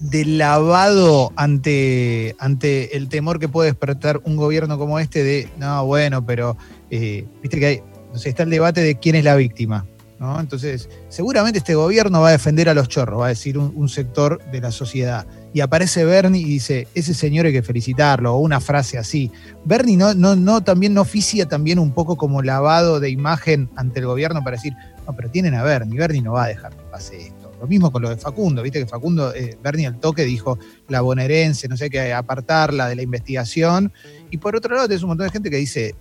de 0.00 0.24
lavado 0.24 1.32
ante, 1.34 2.36
ante 2.38 2.96
el 2.96 3.08
temor 3.08 3.40
que 3.40 3.48
puede 3.48 3.70
despertar 3.70 4.20
un 4.24 4.36
gobierno 4.36 4.78
como 4.78 5.00
este 5.00 5.24
de, 5.24 5.48
no, 5.58 5.84
bueno, 5.86 6.24
pero 6.24 6.56
viste 6.88 7.58
que 7.58 7.66
hay, 7.66 7.82
no 8.12 8.18
sé, 8.18 8.28
está 8.28 8.44
el 8.44 8.50
debate 8.50 8.80
de 8.80 8.96
quién 8.96 9.16
es 9.16 9.24
la 9.24 9.34
víctima. 9.34 9.84
Entonces, 10.20 10.88
seguramente 11.08 11.58
este 11.58 11.76
gobierno 11.76 12.20
va 12.20 12.28
a 12.28 12.32
defender 12.32 12.68
a 12.68 12.74
los 12.74 12.88
chorros, 12.88 13.20
va 13.20 13.26
a 13.26 13.28
decir 13.28 13.56
un, 13.56 13.88
sector 13.88 14.40
de 14.50 14.60
la 14.60 14.72
sociedad. 14.72 15.26
Y 15.54 15.60
aparece 15.60 16.04
Bernie 16.04 16.42
y 16.42 16.44
dice, 16.44 16.88
ese 16.94 17.14
señor 17.14 17.46
hay 17.46 17.52
que 17.52 17.62
felicitarlo, 17.62 18.34
o 18.34 18.38
una 18.38 18.60
frase 18.60 18.98
así. 18.98 19.30
Bernie 19.64 19.96
no, 19.96 20.14
no, 20.14 20.34
no, 20.34 20.62
también 20.62 20.92
no 20.92 21.02
oficia 21.02 21.46
también 21.46 21.78
un 21.78 21.92
poco 21.92 22.16
como 22.16 22.42
lavado 22.42 22.98
de 22.98 23.10
imagen 23.10 23.70
ante 23.76 24.00
el 24.00 24.06
gobierno 24.06 24.42
para 24.42 24.56
decir, 24.56 24.74
no, 25.06 25.14
pero 25.14 25.30
tienen 25.30 25.54
a 25.54 25.62
Bernie, 25.62 25.98
Bernie 25.98 26.22
no 26.22 26.32
va 26.32 26.44
a 26.44 26.48
dejar 26.48 26.74
que 26.74 26.82
pase 26.90 27.28
esto. 27.28 27.52
Lo 27.60 27.66
mismo 27.66 27.90
con 27.90 28.02
lo 28.02 28.10
de 28.10 28.16
Facundo, 28.16 28.62
viste 28.62 28.80
que 28.80 28.86
Facundo, 28.86 29.34
eh, 29.34 29.56
Bernie 29.62 29.86
al 29.86 29.98
toque 29.98 30.24
dijo 30.24 30.58
la 30.88 31.00
bonaerense, 31.00 31.68
no 31.68 31.76
sé 31.76 31.90
qué, 31.90 32.12
apartarla 32.12 32.88
de 32.88 32.96
la 32.96 33.02
investigación. 33.02 33.92
Y 34.30 34.38
por 34.38 34.54
otro 34.54 34.74
lado, 34.74 34.88
tenés 34.88 35.02
un 35.02 35.08
montón 35.08 35.26
de 35.26 35.32
gente 35.32 35.50
que 35.50 35.56
dice, 35.56 35.94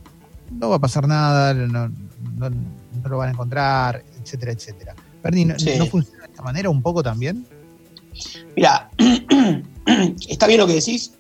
no 0.51 0.69
va 0.69 0.75
a 0.75 0.79
pasar 0.79 1.07
nada, 1.07 1.53
no, 1.53 1.89
no 1.89 2.49
lo 3.03 3.17
van 3.17 3.29
a 3.29 3.31
encontrar, 3.31 4.03
etcétera, 4.21 4.51
etcétera. 4.51 4.95
Bernie, 5.23 5.45
¿no, 5.45 5.85
funciona 5.87 6.23
de 6.23 6.29
esta 6.29 6.41
manera 6.41 6.69
un 6.69 6.81
poco 6.81 7.03
también? 7.03 7.45
Mira, 8.55 8.89
está 10.29 10.47
bien 10.47 10.59
lo 10.59 10.67
que 10.67 10.73
decís. 10.73 11.13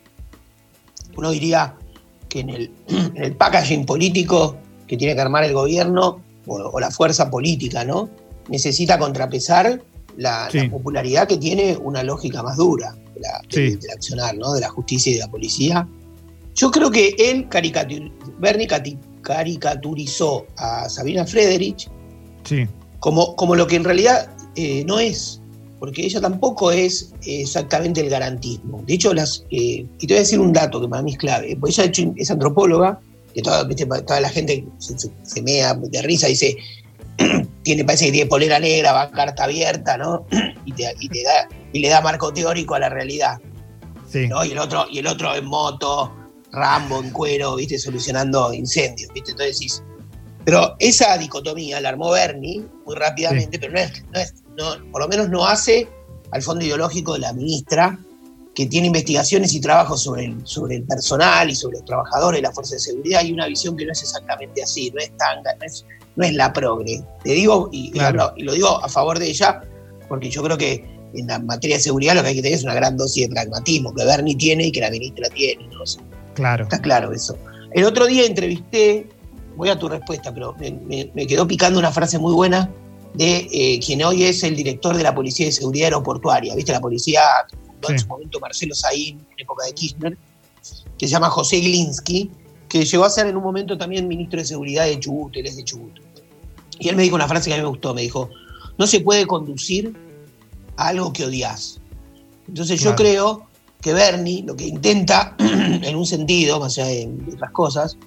Uno 1.15 1.31
diría 1.31 1.75
que 2.29 2.39
en 2.41 2.49
el, 3.15 3.35
packaging 3.35 3.85
político 3.85 4.57
que 4.87 4.97
tiene 4.97 5.15
que 5.15 5.21
armar 5.21 5.43
el 5.43 5.53
gobierno 5.53 6.21
o, 6.45 6.79
la 6.79 6.91
fuerza 6.91 7.29
política, 7.29 7.83
¿no? 7.83 8.09
Necesita 8.47 8.97
contrapesar 8.97 9.81
la, 10.15 10.49
popularidad 10.71 11.27
que 11.27 11.37
tiene 11.37 11.75
una 11.77 12.03
lógica 12.03 12.41
más 12.41 12.57
dura 12.57 12.95
de 13.13 13.21
la, 13.21 13.93
accionar, 13.93 14.37
¿no? 14.37 14.53
De 14.53 14.61
la 14.61 14.69
justicia 14.69 15.11
y 15.11 15.15
de 15.15 15.19
la 15.21 15.27
policía. 15.27 15.87
Yo 16.55 16.71
creo 16.71 16.89
que 16.89 17.15
él, 17.19 17.47
Bernie 18.39 18.67
caricaturizó 19.27 20.47
a 20.55 20.87
Sabina 20.87 21.25
Frederich 21.25 21.89
como, 22.99 23.35
como 23.35 23.55
lo 23.55 23.67
que 23.67 23.75
en 23.75 23.83
realidad 23.83 24.29
eh, 24.55 24.85
no 24.87 24.99
es, 24.99 25.41
porque 25.79 26.05
ella 26.05 26.21
tampoco 26.21 26.71
es 26.71 27.13
exactamente 27.25 27.99
el 27.99 28.09
garantismo. 28.09 28.81
De 28.87 28.93
hecho, 28.93 29.13
las, 29.13 29.43
eh, 29.51 29.85
y 29.99 30.07
te 30.07 30.07
voy 30.07 30.15
a 30.15 30.19
decir 30.19 30.39
un 30.39 30.53
dato 30.53 30.79
que 30.79 30.87
para 30.87 31.03
mí 31.03 31.11
es 31.11 31.17
clave, 31.17 31.57
porque 31.59 31.81
ella 31.81 31.91
es 32.15 32.31
antropóloga, 32.31 33.01
que 33.33 33.41
toda, 33.41 33.67
toda 34.05 34.21
la 34.21 34.29
gente 34.29 34.65
se, 34.77 35.41
mea 35.41 35.73
de 35.73 36.01
risa, 36.03 36.27
dice, 36.27 36.55
tiene, 37.63 37.83
parece 37.83 38.05
que 38.05 38.13
tiene 38.13 38.29
polera 38.29 38.59
negra, 38.59 38.93
va 38.93 39.11
carta 39.11 39.43
abierta, 39.43 39.97
¿no? 39.97 40.25
y, 40.65 40.71
te, 40.71 40.83
da, 40.83 41.49
y 41.73 41.79
le 41.79 41.89
da 41.89 41.99
marco 41.99 42.31
teórico 42.31 42.75
a 42.75 42.79
la 42.79 42.87
realidad. 42.87 43.39
Y, 44.13 44.51
el 44.51 44.57
otro, 44.57 44.85
y 44.89 44.99
el 44.99 45.07
otro 45.07 45.35
en 45.35 45.45
moto, 45.45 46.13
Rambo 46.51 46.99
en 47.01 47.11
cuero, 47.11 47.55
¿viste? 47.55 47.77
Solucionando 47.77 48.53
incendios, 48.53 49.11
¿viste? 49.13 49.31
Entonces 49.31 49.59
decís, 49.59 49.83
pero 50.45 50.75
esa 50.79 51.17
dicotomía 51.17 51.81
la 51.81 51.89
armó 51.89 52.11
Bernie 52.11 52.65
muy 52.85 52.95
rápidamente, 52.95 53.59
pero 53.59 53.73
no 53.73 53.79
es, 53.79 54.03
no 54.13 54.19
es 54.19 54.33
no, 54.57 54.91
por 54.91 55.01
lo 55.01 55.07
menos 55.07 55.29
no 55.29 55.45
hace 55.45 55.87
al 56.31 56.41
fondo 56.41 56.65
ideológico 56.65 57.13
de 57.13 57.19
la 57.19 57.33
ministra, 57.33 57.99
que 58.55 58.65
tiene 58.65 58.87
investigaciones 58.87 59.53
y 59.53 59.61
trabajos 59.61 60.01
sobre 60.01 60.25
el, 60.25 60.47
sobre 60.47 60.77
el 60.77 60.83
personal 60.83 61.49
y 61.49 61.55
sobre 61.55 61.77
los 61.77 61.85
trabajadores 61.85 62.39
de 62.39 62.41
la 62.41 62.51
Fuerza 62.51 62.73
de 62.75 62.79
Seguridad, 62.79 63.23
y 63.23 63.31
una 63.31 63.45
visión 63.45 63.77
que 63.77 63.85
no 63.85 63.91
es 63.91 64.01
exactamente 64.01 64.63
así, 64.63 64.89
no 64.91 64.99
es 64.99 65.15
tanga, 65.15 65.53
no 65.59 65.65
es, 65.65 65.85
no 66.15 66.25
es 66.25 66.33
la 66.33 66.51
progre. 66.51 67.03
Te 67.23 67.31
digo, 67.33 67.69
y, 67.71 67.91
y, 67.93 68.43
lo 68.43 68.53
digo 68.53 68.83
a 68.83 68.89
favor 68.89 69.19
de 69.19 69.27
ella, 69.27 69.61
porque 70.09 70.31
yo 70.31 70.41
creo 70.41 70.57
que 70.57 70.83
en 71.13 71.27
la 71.27 71.39
materia 71.39 71.77
de 71.77 71.83
seguridad 71.83 72.15
lo 72.15 72.23
que 72.23 72.29
hay 72.29 72.35
que 72.35 72.41
tener 72.41 72.57
es 72.57 72.63
una 72.63 72.73
gran 72.73 72.97
dosis 72.97 73.27
de 73.27 73.33
pragmatismo, 73.33 73.93
que 73.93 74.05
Bernie 74.05 74.35
tiene 74.35 74.65
y 74.65 74.71
que 74.71 74.81
la 74.81 74.89
ministra 74.89 75.29
tiene. 75.29 75.67
¿no? 75.67 75.83
Claro. 76.37 76.65
Está 76.65 76.79
claro 76.79 77.11
eso. 77.13 77.35
El 77.71 77.83
otro 77.83 78.05
día 78.05 78.23
entrevisté, 78.23 79.09
voy 79.55 79.69
a 79.69 79.79
tu 79.79 79.89
respuesta, 79.89 80.31
pero 80.31 80.55
me, 80.59 81.25
quedó 81.25 81.47
picando 81.47 81.79
una 81.79 81.91
frase 81.91 82.19
muy 82.19 82.31
buena 82.31 82.69
de 83.15 83.47
eh, 83.51 83.79
quien 83.83 84.03
hoy 84.03 84.23
es 84.23 84.43
el 84.43 84.55
director 84.55 84.95
de 84.95 85.01
la 85.01 85.15
Policía 85.15 85.47
de 85.47 85.51
Seguridad 85.51 85.85
Aeroportuaria, 85.85 86.53
¿viste? 86.53 86.71
La 86.71 86.79
policía 86.79 87.21
que 87.49 87.57
fundó 87.57 87.89
en 87.89 87.97
su 87.97 88.07
momento 88.07 88.39
Marcelo 88.39 88.75
Saín, 88.75 89.17
en 89.31 89.39
época 89.39 89.65
de 89.65 89.73
Kirchner, 89.73 90.15
que 90.99 91.07
se 91.07 91.11
llama 91.11 91.31
José 91.31 91.57
Glinsky, 91.57 92.29
que 92.69 92.85
llegó 92.85 93.05
a 93.05 93.09
ser 93.09 93.25
en 93.25 93.35
un 93.35 93.41
momento 93.41 93.79
también 93.79 94.07
ministro 94.07 94.39
de 94.39 94.45
Seguridad 94.45 94.85
de 94.85 94.99
Chubut, 94.99 95.35
él 95.37 95.47
es 95.47 95.57
de 95.57 95.63
Chubut. 95.63 95.99
Y 96.77 96.89
él 96.89 96.95
me 96.95 97.01
dijo 97.01 97.15
una 97.15 97.27
frase 97.27 97.49
que 97.49 97.55
a 97.55 97.57
mí 97.57 97.63
me 97.63 97.69
gustó, 97.69 97.95
me 97.95 98.03
dijo, 98.03 98.29
no 98.77 98.85
se 98.85 98.99
puede 98.99 99.25
conducir 99.25 99.95
a 100.75 100.89
algo 100.89 101.11
que 101.11 101.25
odias. 101.25 101.79
Entonces 102.47 102.79
yo 102.79 102.95
creo 102.95 103.46
que 103.81 103.93
Bernie 103.93 104.43
lo 104.43 104.55
que 104.55 104.67
intenta, 104.67 105.35
en 105.39 105.95
un 105.95 106.05
sentido, 106.05 106.59
más 106.59 106.77
allá 106.77 106.87
de 106.87 107.09
otras 107.33 107.51
cosas, 107.51 107.97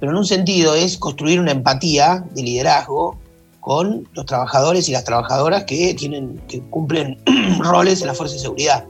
pero 0.00 0.12
en 0.12 0.18
un 0.18 0.26
sentido 0.26 0.74
es 0.74 0.98
construir 0.98 1.38
una 1.40 1.52
empatía 1.52 2.24
de 2.34 2.42
liderazgo 2.42 3.18
con 3.60 4.08
los 4.14 4.26
trabajadores 4.26 4.88
y 4.88 4.92
las 4.92 5.04
trabajadoras 5.04 5.64
que 5.64 5.94
tienen, 5.94 6.40
que 6.48 6.60
cumplen 6.62 7.18
roles 7.60 8.00
en 8.00 8.08
la 8.08 8.14
fuerza 8.14 8.34
de 8.34 8.40
seguridad. 8.40 8.84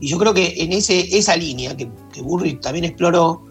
Y 0.00 0.08
yo 0.08 0.18
creo 0.18 0.34
que 0.34 0.54
en 0.58 0.72
ese, 0.72 1.16
esa 1.16 1.36
línea 1.36 1.76
que, 1.76 1.88
que 2.12 2.22
Burri 2.22 2.54
también 2.56 2.84
exploró, 2.84 3.42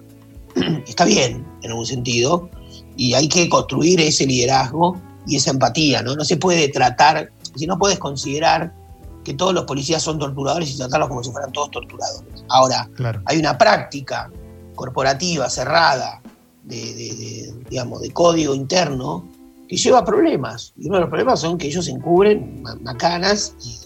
está 0.88 1.06
bien 1.06 1.46
en 1.64 1.70
algún 1.72 1.86
sentido, 1.86 2.50
y 2.96 3.14
hay 3.14 3.28
que 3.28 3.50
construir 3.50 4.00
ese 4.00 4.26
liderazgo 4.26 4.98
y 5.26 5.38
esa 5.38 5.52
empatía, 5.52 6.02
¿no? 6.02 6.16
No 6.16 6.26
se 6.26 6.38
puede 6.38 6.68
tratar, 6.70 7.32
si 7.56 7.66
no 7.66 7.78
puedes 7.78 8.00
considerar 8.00 8.74
que 9.24 9.34
todos 9.34 9.54
los 9.54 9.66
policías 9.66 10.02
son 10.02 10.20
torturadores 10.20 10.72
y 10.72 10.78
tratarlos 10.78 11.10
como 11.10 11.24
si 11.24 11.32
fueran 11.32 11.52
todos 11.52 11.72
torturadores. 11.72 12.44
Ahora, 12.50 12.90
hay 13.26 13.38
una 13.38 13.58
práctica 13.58 14.30
corporativa 14.76 15.50
cerrada 15.50 16.22
de, 16.64 17.54
digamos, 17.70 18.02
de 18.02 18.12
código 18.12 18.54
interno 18.56 19.28
que 19.68 19.78
lleva 19.78 20.04
problemas. 20.04 20.74
Y 20.78 20.88
uno 20.88 20.96
de 20.96 21.02
los 21.02 21.10
problemas 21.10 21.40
son 21.40 21.58
que 21.58 21.68
ellos 21.68 21.88
encubren 21.88 22.64
macanas 22.82 23.56
y 23.64 23.78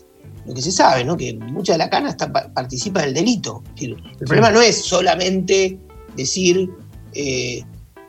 lo 0.47 0.53
que 0.53 0.61
se 0.61 0.71
sabe, 0.71 1.03
¿no? 1.03 1.17
que 1.17 1.33
mucha 1.33 1.73
de 1.73 1.79
la 1.79 1.89
cana 1.89 2.09
está, 2.09 2.31
participa 2.31 3.01
del 3.01 3.13
delito. 3.13 3.63
el 3.79 3.97
problema 4.19 4.49
no 4.49 4.61
es 4.61 4.81
solamente 4.83 5.77
decir, 6.15 6.69
eh, 7.13 7.63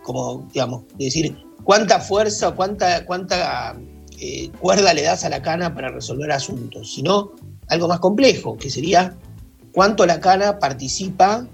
como, 0.05 0.47
digamos, 0.53 0.85
decir 0.97 1.37
cuánta 1.65 1.99
fuerza 2.01 2.49
o 2.49 2.55
cuánta, 2.55 3.05
cuánta 3.05 3.77
eh, 4.21 4.51
cuerda 4.61 4.95
le 4.95 5.03
das 5.03 5.25
a 5.25 5.29
la 5.29 5.43
cana 5.43 5.75
para 5.75 5.91
resolver 5.91 6.31
asuntos, 6.33 6.93
sino 6.93 7.33
algo 7.69 7.87
más 7.87 8.01
complejo, 8.01 8.57
que 8.57 8.71
sería 8.71 9.17
cuánto 9.73 10.07
la 10.07 10.21
cana 10.21 10.59
participa 10.59 11.47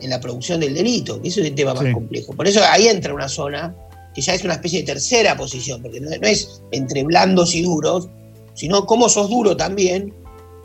en 0.00 0.10
la 0.10 0.20
producción 0.20 0.60
del 0.60 0.74
delito, 0.74 1.20
que 1.20 1.28
eso 1.28 1.40
es 1.40 1.46
el 1.46 1.54
tema 1.54 1.74
más 1.74 1.92
complejo. 1.92 2.32
Por 2.32 2.46
eso 2.48 2.60
ahí 2.68 2.88
entra 2.88 3.14
una 3.14 3.28
zona 3.28 3.74
que 4.14 4.20
ya 4.20 4.34
es 4.34 4.42
una 4.44 4.54
especie 4.54 4.80
de 4.80 4.86
tercera 4.86 5.36
posición, 5.36 5.80
porque 5.80 6.00
no, 6.00 6.10
es 6.10 6.60
entre 6.72 7.04
blandos 7.04 7.54
y 7.54 7.62
duros, 7.62 8.08
sino 8.54 8.84
cómo 8.86 9.08
sos 9.08 9.30
duro 9.30 9.56
también 9.56 10.12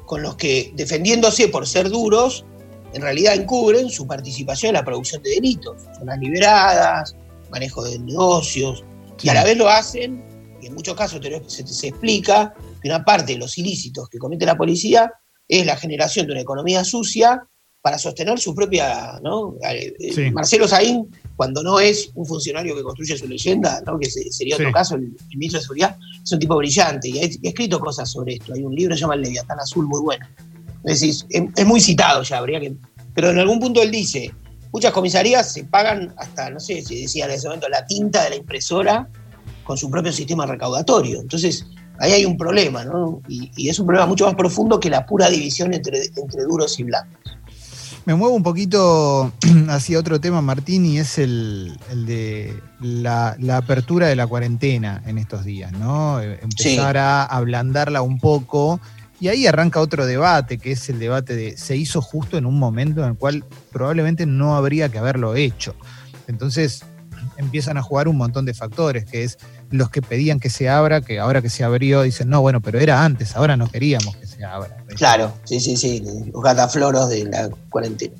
con 0.06 0.22
los 0.22 0.36
que, 0.36 0.72
defendiéndose 0.76 1.50
por 1.50 1.68
ser 1.68 1.90
duros, 1.90 2.46
en 2.94 3.02
realidad 3.02 3.36
encubren 3.36 3.90
su 3.90 4.08
participación 4.08 4.70
en 4.70 4.76
la 4.76 4.86
producción 4.86 5.22
de 5.22 5.32
delitos. 5.32 5.78
Son 5.98 6.08
las 6.08 6.18
liberadas, 6.20 7.16
manejo 7.52 7.84
de 7.84 8.00
negocios, 8.00 8.84
y 9.22 9.30
a 9.30 9.36
la 9.36 9.44
vez 9.44 9.58
lo 9.58 9.70
hacen, 9.70 10.33
y 10.64 10.68
en 10.68 10.74
muchos 10.74 10.96
casos 10.96 11.22
se, 11.48 11.68
se 11.68 11.88
explica 11.88 12.54
que 12.82 12.88
una 12.88 13.04
parte 13.04 13.34
de 13.34 13.40
los 13.40 13.58
ilícitos 13.58 14.10
que 14.10 14.18
comete 14.18 14.46
la 14.46 14.58
policía 14.58 15.12
es 15.48 15.66
la 15.66 15.76
generación 15.76 16.26
de 16.26 16.34
una 16.34 16.42
economía 16.42 16.84
sucia 16.84 17.48
para 17.84 18.00
sostener 18.00 18.40
su 18.40 18.56
propia, 18.56 19.20
¿no? 19.22 19.58
Eh, 19.70 19.94
eh, 20.00 20.32
Marcelo 20.32 20.70
Saín, 20.70 21.06
cuando 21.36 21.62
no 21.62 21.82
es 21.82 22.12
un 22.16 22.26
funcionario 22.26 22.74
que 22.78 22.82
construye 22.82 23.18
su 23.18 23.28
leyenda, 23.28 23.82
¿no? 23.86 24.00
que 24.00 24.10
sería 24.10 24.56
otro 24.56 24.72
caso, 24.72 24.96
el, 24.96 25.14
ministro 25.36 25.60
de 25.60 25.64
Seguridad, 25.64 25.98
es 26.24 26.32
un 26.32 26.40
tipo 26.40 26.56
brillante 26.56 27.10
y 27.10 27.20
ha, 27.20 27.24
escrito 27.24 27.82
cosas 27.82 28.10
sobre 28.10 28.36
esto. 28.36 28.54
Hay 28.54 28.64
un 28.64 28.74
libro 28.74 28.94
que 28.94 29.00
se 29.00 29.02
llama 29.02 29.16
El 29.16 29.24
Leviatán 29.24 29.60
Azul, 29.60 29.86
muy 29.86 30.00
bueno. 30.00 30.26
Es 30.86 31.02
decir, 31.02 31.26
es, 31.30 31.66
muy 31.66 31.82
citado 31.82 32.24
ya, 32.24 32.38
habría 32.38 32.62
que... 32.62 32.74
Pero 33.14 33.32
en 33.32 33.40
algún 33.40 33.60
punto 33.60 33.82
él 33.82 33.92
dice, 33.92 34.34
muchas 34.72 34.94
comisarías 34.94 35.52
se 35.52 35.66
pagan 35.66 36.14
hasta, 36.16 36.50
no 36.52 36.62
sé, 36.62 36.82
si 36.84 37.02
decía 37.02 37.26
en 37.26 37.32
ese 37.32 37.50
momento, 37.50 37.68
la 37.68 37.86
tinta 37.86 38.24
de 38.24 38.30
la 38.30 38.36
impresora 38.38 39.10
con 39.64 39.78
su 39.78 39.90
propio 39.90 40.12
sistema 40.12 40.46
recaudatorio. 40.46 41.22
Entonces, 41.22 41.66
ahí 42.00 42.12
hay 42.12 42.26
un 42.26 42.38
problema, 42.38 42.84
¿no? 42.84 43.22
Y, 43.28 43.70
es 43.70 43.80
un 43.80 43.86
problema 43.86 44.06
mucho 44.06 44.26
más 44.26 44.36
profundo 44.36 44.80
que 44.80 44.90
la 44.90 45.06
pura 45.06 45.30
división 45.30 45.74
entre, 45.74 46.02
entre 46.16 46.44
duros 46.44 46.80
y 46.80 46.84
blancos. 46.84 47.38
Me 48.06 48.16
muevo 48.16 48.36
un 48.36 48.44
poquito 48.44 49.32
hacia 49.70 50.00
otro 50.00 50.20
tema, 50.20 50.42
Martín, 50.42 50.86
y 50.86 51.00
es 51.00 51.18
el, 51.18 51.78
de 52.06 52.54
la, 52.82 53.38
apertura 53.54 54.08
de 54.08 54.16
la 54.16 54.28
cuarentena 54.28 55.02
en 55.06 55.18
estos 55.18 55.46
días, 55.46 55.72
¿no? 55.72 56.20
Eh, 56.20 56.40
empezar 56.42 56.98
a 56.98 57.24
ablandarla 57.24 58.02
un 58.02 58.20
poco. 58.20 58.82
Y 59.22 59.30
ahí 59.30 59.48
arranca 59.48 59.80
otro 59.80 60.06
debate, 60.06 60.58
que 60.58 60.74
es 60.74 60.90
el 60.90 61.00
debate 61.00 61.34
de 61.36 61.56
se 61.56 61.78
hizo 61.78 62.02
justo 62.02 62.38
en 62.38 62.46
un 62.46 62.60
momento 62.60 63.04
en 63.04 63.12
el 63.12 63.16
cual 63.16 63.46
probablemente 63.72 64.26
no 64.26 64.58
habría 64.58 64.90
que 64.90 64.98
haberlo 64.98 65.36
hecho. 65.36 65.74
Entonces 66.28 66.84
empiezan 67.38 67.78
a 67.78 67.82
jugar 67.82 68.08
un 68.08 68.18
montón 68.18 68.46
de 68.46 68.54
factores, 68.54 69.06
que 69.06 69.24
es 69.24 69.38
los 69.70 69.90
que 69.90 70.02
pedían 70.02 70.40
que 70.40 70.50
se 70.50 70.70
abra, 70.70 71.02
que 71.02 71.20
ahora 71.20 71.42
que 71.42 71.50
se 71.50 71.64
abrió 71.64 72.02
dicen, 72.04 72.30
no, 72.30 72.42
bueno, 72.42 72.62
pero 72.62 72.80
era 72.80 73.04
antes, 73.04 73.36
ahora 73.36 73.58
no 73.58 73.70
queríamos 73.70 74.16
que 74.16 74.28
se 74.28 74.44
abra. 74.44 74.78
Claro, 74.96 75.34
sí, 75.44 75.60
sí, 75.60 75.78
sí, 75.78 76.04
los 76.34 76.44
gatafloros 76.44 77.10
de 77.10 77.26
la 77.26 77.50
cuarentena. 77.70 78.14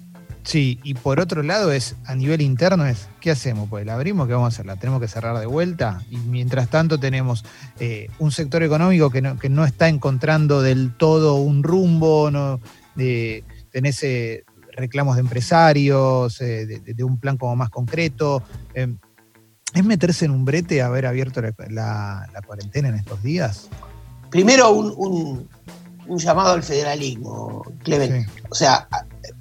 Sí, 0.44 0.80
y 0.84 0.94
por 0.94 1.22
otro 1.22 1.42
lado 1.42 1.72
es, 1.72 1.96
a 2.06 2.16
nivel 2.16 2.42
interno 2.42 2.86
es, 2.86 3.08
¿qué 3.22 3.32
hacemos? 3.32 3.70
Pues 3.70 3.86
la 3.86 3.94
abrimos, 3.96 4.28
¿qué 4.28 4.34
vamos 4.34 4.48
a 4.48 4.56
hacer? 4.56 4.66
¿La 4.66 4.76
tenemos 4.76 5.00
que 5.00 5.08
cerrar 5.08 5.40
de 5.40 5.46
vuelta? 5.46 6.02
Y 6.10 6.18
mientras 6.18 6.68
tanto 6.68 7.00
tenemos 7.00 7.46
eh, 7.80 8.08
un 8.20 8.32
sector 8.32 8.62
económico 8.62 9.10
que 9.10 9.22
no, 9.22 9.66
está 9.66 9.88
encontrando 9.88 10.62
del 10.62 10.92
todo 10.98 11.36
un 11.36 11.64
rumbo, 11.64 12.30
no, 12.30 12.60
tenés 12.96 14.04
eh, 14.04 14.44
reclamos 14.76 15.16
de 15.16 15.22
empresarios, 15.22 16.40
eh, 16.42 16.66
de, 16.66 17.04
un 17.04 17.18
plan 17.18 17.38
como 17.38 17.56
más 17.56 17.70
concreto. 17.70 18.44
¿Es 18.74 19.84
meterse 19.84 20.26
en 20.26 20.32
un 20.32 20.46
brete 20.46 20.82
haber 20.82 21.06
abierto 21.06 21.42
la, 21.70 22.28
cuarentena 22.46 22.90
en 22.90 22.96
estos 22.96 23.24
días? 23.24 23.70
Primero, 24.30 24.72
un, 24.72 25.50
llamado 26.08 26.54
al 26.54 26.64
federalismo, 26.64 27.64
Clemente. 27.84 28.28
O 28.50 28.56
sea, 28.56 28.88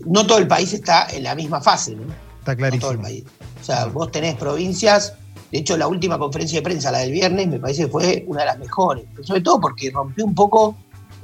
no 0.07 0.27
todo 0.27 0.39
el 0.39 0.47
país 0.47 0.73
está 0.73 1.07
en 1.11 1.25
la 1.25 1.35
misma 1.35 1.61
fase, 1.61 1.95
¿no? 1.95 2.05
Está 2.39 2.57
clarísimo. 2.57 2.81
todo 2.81 2.93
el 2.93 3.01
país. 3.01 3.25
O 3.61 3.65
sea, 3.65 3.87
vos 3.87 4.11
tenés 4.11 4.37
provincias, 4.37 5.15
de 5.51 5.59
hecho 5.59 5.77
la 5.77 5.87
última 5.87 6.19
conferencia 6.19 6.59
de 6.59 6.63
prensa, 6.63 6.91
la 6.91 6.99
del 6.99 7.13
viernes, 7.13 7.49
me 7.49 7.61
parece 7.61 7.85
que 7.85 7.89
fue 7.89 8.25
una 8.27 8.41
de 8.41 8.47
las 8.47 8.59
mejores, 8.59 9.05
sobre 9.23 9.43
todo 9.43 9.61
porque 9.61 9.91
rompió 9.91 10.25
un 10.25 10.35
poco 10.35 10.77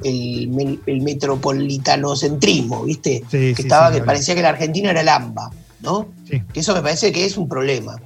el, 0.04 0.80
el 0.86 1.02
metropolitanocentrismo, 1.02 2.84
¿viste? 2.84 3.22
que 3.30 3.50
estaba, 3.50 3.92
que 3.92 4.02
parecía 4.02 4.34
que 4.34 4.42
la 4.42 4.50
Argentina 4.50 4.90
era 4.90 5.00
el 5.00 5.08
AMBA, 5.08 5.50
¿no? 5.80 6.08
Que 6.26 6.60
eso 6.60 6.74
me 6.74 6.82
parece 6.82 7.12
que 7.12 7.24
es 7.24 7.36
un 7.36 7.48
problema. 7.48 7.96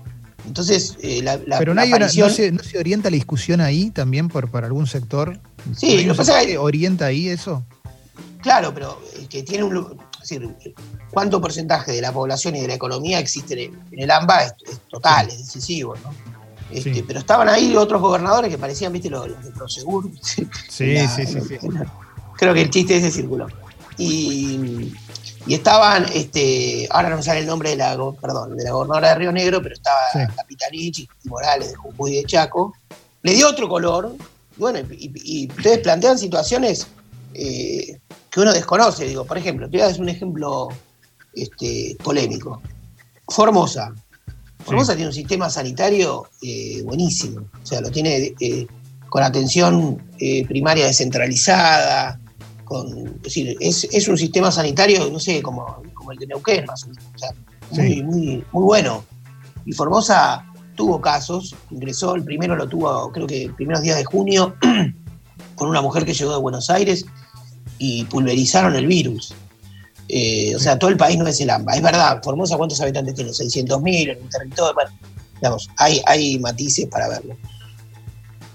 Entonces, 0.47 0.97
eh, 1.01 1.23
la, 1.23 1.39
Pero 1.59 1.75
no, 1.75 1.85
no, 1.85 2.09
se, 2.09 2.79
orienta 2.79 3.11
la 3.11 3.15
discusión 3.15 3.61
ahí 3.61 3.91
también 3.91 4.29
por, 4.29 4.51
por 4.51 4.65
algún 4.65 4.87
sector? 4.87 5.39
Sí, 5.77 6.05
lo 6.05 6.17
pasa 6.17 6.45
que 6.45 6.59
orienta 6.59 7.07
ahí 7.07 7.29
eso. 7.29 7.65
Claro, 8.43 8.75
pero 8.75 9.01
que 9.29 9.43
tiene 9.43 9.65
un. 9.65 9.99
Es 10.21 10.29
decir, 10.29 10.49
¿cuánto 11.11 11.41
porcentaje 11.41 11.93
de 11.93 12.01
la 12.01 12.13
población 12.13 12.57
y 12.57 12.61
de 12.61 12.69
la 12.69 12.75
economía 12.75 13.19
existe 13.19 13.65
en 13.65 13.99
el, 13.99 14.11
AMBA? 14.11 14.45
Es, 14.45 14.55
total, 14.89 15.29
es 15.29 15.39
decisivo, 15.39 15.97
¿no? 15.97 16.13
Este, 16.73 17.05
pero 17.07 17.19
estaban 17.19 17.49
ahí 17.49 17.77
otros 17.77 18.01
gobernadores 18.01 18.51
que 18.51 18.59
parecían, 18.59 18.93
viste, 18.93 19.11
los, 19.11 19.27
de 19.27 19.51
Prosegur. 19.51 20.11
Sí, 20.23 20.47
sí, 20.69 21.07
sí, 21.07 21.27
sí, 21.27 21.59
Creo 22.37 22.55
que 22.55 22.63
el 22.63 22.71
chiste 22.71 22.97
ese 22.97 23.11
circuló. 23.11 23.47
Y, 23.99 24.93
y 25.47 25.55
estaban, 25.55 26.07
este, 26.15 26.89
ahora 26.91 27.11
no 27.11 27.17
me 27.17 27.23
sale 27.23 27.41
el 27.41 27.47
nombre 27.47 27.71
de 27.71 27.77
la, 27.77 27.97
perdón, 28.21 28.57
de 28.57 28.65
la 28.65 28.73
gobernadora 28.73 29.11
de 29.11 29.15
Río 29.17 29.33
Negro, 29.33 29.63
pero 29.63 29.75
estaba 29.75 29.99
Capitanich 30.37 31.01
y 31.01 31.29
Morales 31.29 31.71
de 31.71 31.77
Jujuy 31.77 32.13
y 32.13 32.17
de 32.17 32.25
Chaco. 32.25 32.75
Le 33.23 33.35
dio 33.35 33.49
otro 33.49 33.69
color, 33.69 34.15
bueno, 34.57 34.81
y, 34.91 35.49
ustedes 35.49 35.79
plantean 35.79 36.19
situaciones 36.19 36.87
eh, 37.35 38.01
que 38.31 38.41
uno 38.41 38.53
desconoce. 38.53 39.05
Digo, 39.05 39.25
por 39.25 39.39
ejemplo, 39.39 39.69
te 39.69 39.79
voy 39.79 39.81
a 39.81 39.91
dar 39.91 40.01
un 40.01 40.09
ejemplo 40.09 40.69
este, 41.35 41.97
polémico. 42.03 42.63
Formosa. 43.29 43.93
Formosa 44.65 44.95
tiene 44.95 45.09
un 45.09 45.15
sistema 45.15 45.51
sanitario 45.51 46.29
eh, 46.41 46.83
buenísimo. 46.85 47.41
O 47.63 47.67
sea, 47.67 47.81
lo 47.81 47.91
tiene 47.91 48.35
eh, 48.41 48.67
con 49.09 49.23
atención 49.23 50.03
primaria 50.49 50.87
descentralizada, 50.87 52.19
es 52.81 53.23
decir, 53.23 53.57
es, 53.61 54.09
un 54.09 54.17
sistema 54.17 54.51
sanitario, 54.51 55.11
no 55.11 55.19
sé, 55.19 55.43
como, 55.43 55.83
como 55.95 56.13
el 56.13 56.19
de 56.19 56.27
Neuquén, 56.27 56.65
más 56.67 56.85
o 56.85 56.89
menos. 56.89 57.05
O 57.15 57.19
sea, 57.19 57.31
muy, 57.71 58.03
muy, 58.03 58.45
muy 58.53 58.65
bueno. 58.65 59.05
Y 59.65 59.73
Formosa 59.73 60.47
tuvo 60.75 61.01
casos, 61.01 61.55
ingresó, 61.71 62.15
el 62.15 62.25
primero 62.25 62.57
lo 62.57 62.69
tuvo, 62.69 63.11
creo 63.13 63.27
que 63.27 63.51
primeros 63.57 63.83
días 63.83 63.97
de 63.97 64.05
junio, 64.05 64.57
con 65.55 65.69
una 65.69 65.83
mujer 65.83 66.05
que 66.05 66.15
llegó 66.15 66.33
de 66.33 66.39
Buenos 66.39 66.71
Aires 66.71 67.05
y 67.79 68.05
pulverizaron 68.05 68.75
el 68.75 68.87
virus. 68.87 69.35
Eh, 70.09 70.55
o 70.55 70.59
sea, 70.59 70.79
todo 70.79 70.91
el 70.91 70.97
país 70.97 71.19
no 71.19 71.27
es 71.27 71.41
el 71.41 71.51
AMBA. 71.51 71.77
Es 71.77 71.83
verdad, 71.83 72.21
Formosa, 72.23 72.57
¿cuántos 72.57 72.81
habitantes 72.81 73.15
tiene? 73.15 73.31
600.000 73.31 74.11
en 74.11 74.23
un 74.23 74.29
territorio. 74.29 74.75
Bueno, 74.75 74.91
digamos, 75.37 75.71
hay, 75.77 76.01
hay 76.07 76.39
matices 76.39 76.87
para 76.87 77.09
verlo. 77.09 77.37